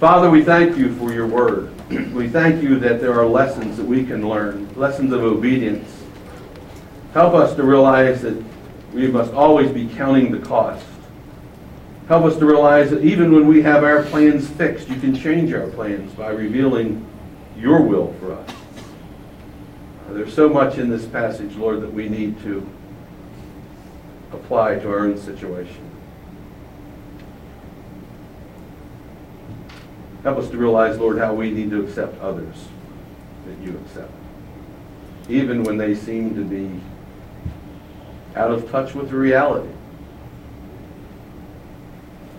Father, 0.00 0.28
we 0.28 0.42
thank 0.42 0.76
you 0.76 0.92
for 0.96 1.12
your 1.12 1.28
word. 1.28 1.72
We 1.90 2.28
thank 2.28 2.62
you 2.62 2.78
that 2.78 3.00
there 3.00 3.18
are 3.18 3.26
lessons 3.26 3.76
that 3.76 3.84
we 3.84 4.04
can 4.06 4.28
learn, 4.28 4.72
lessons 4.76 5.12
of 5.12 5.24
obedience. 5.24 5.90
Help 7.12 7.34
us 7.34 7.56
to 7.56 7.64
realize 7.64 8.22
that 8.22 8.40
we 8.94 9.08
must 9.08 9.32
always 9.32 9.72
be 9.72 9.88
counting 9.88 10.30
the 10.30 10.38
cost. 10.38 10.86
Help 12.06 12.24
us 12.24 12.36
to 12.36 12.46
realize 12.46 12.90
that 12.90 13.04
even 13.04 13.32
when 13.32 13.48
we 13.48 13.62
have 13.62 13.82
our 13.82 14.04
plans 14.04 14.48
fixed, 14.48 14.88
you 14.88 15.00
can 15.00 15.16
change 15.16 15.52
our 15.52 15.66
plans 15.70 16.12
by 16.14 16.28
revealing 16.30 17.04
your 17.56 17.82
will 17.82 18.12
for 18.20 18.34
us. 18.34 18.50
There's 20.10 20.32
so 20.32 20.48
much 20.48 20.78
in 20.78 20.90
this 20.90 21.06
passage, 21.06 21.56
Lord, 21.56 21.80
that 21.82 21.92
we 21.92 22.08
need 22.08 22.40
to 22.42 22.68
apply 24.32 24.76
to 24.76 24.88
our 24.90 25.00
own 25.00 25.18
situation. 25.18 25.89
Help 30.22 30.38
us 30.38 30.50
to 30.50 30.58
realize, 30.58 30.98
Lord, 30.98 31.18
how 31.18 31.32
we 31.32 31.50
need 31.50 31.70
to 31.70 31.82
accept 31.84 32.20
others 32.20 32.68
that 33.46 33.58
you 33.66 33.78
accept, 33.84 34.12
even 35.28 35.62
when 35.64 35.78
they 35.78 35.94
seem 35.94 36.34
to 36.34 36.44
be 36.44 36.80
out 38.36 38.50
of 38.50 38.70
touch 38.70 38.94
with 38.94 39.12
reality. 39.12 39.70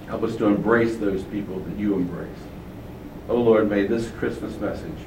Help 0.07 0.23
us 0.23 0.35
to 0.35 0.45
embrace 0.45 0.97
those 0.97 1.23
people 1.23 1.59
that 1.59 1.77
you 1.77 1.95
embrace. 1.95 2.27
Oh 3.29 3.37
Lord, 3.37 3.69
may 3.69 3.87
this 3.87 4.11
Christmas 4.11 4.57
message 4.57 4.97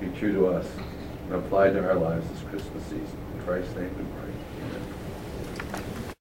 be 0.00 0.08
true 0.18 0.32
to 0.32 0.46
us 0.46 0.66
and 1.26 1.34
applied 1.34 1.74
to 1.74 1.86
our 1.86 1.94
lives 1.94 2.26
this 2.30 2.40
Christmas 2.48 2.82
season. 2.84 3.18
In 3.34 3.44
Christ's 3.44 3.74
name 3.76 3.90
pray. 3.94 4.15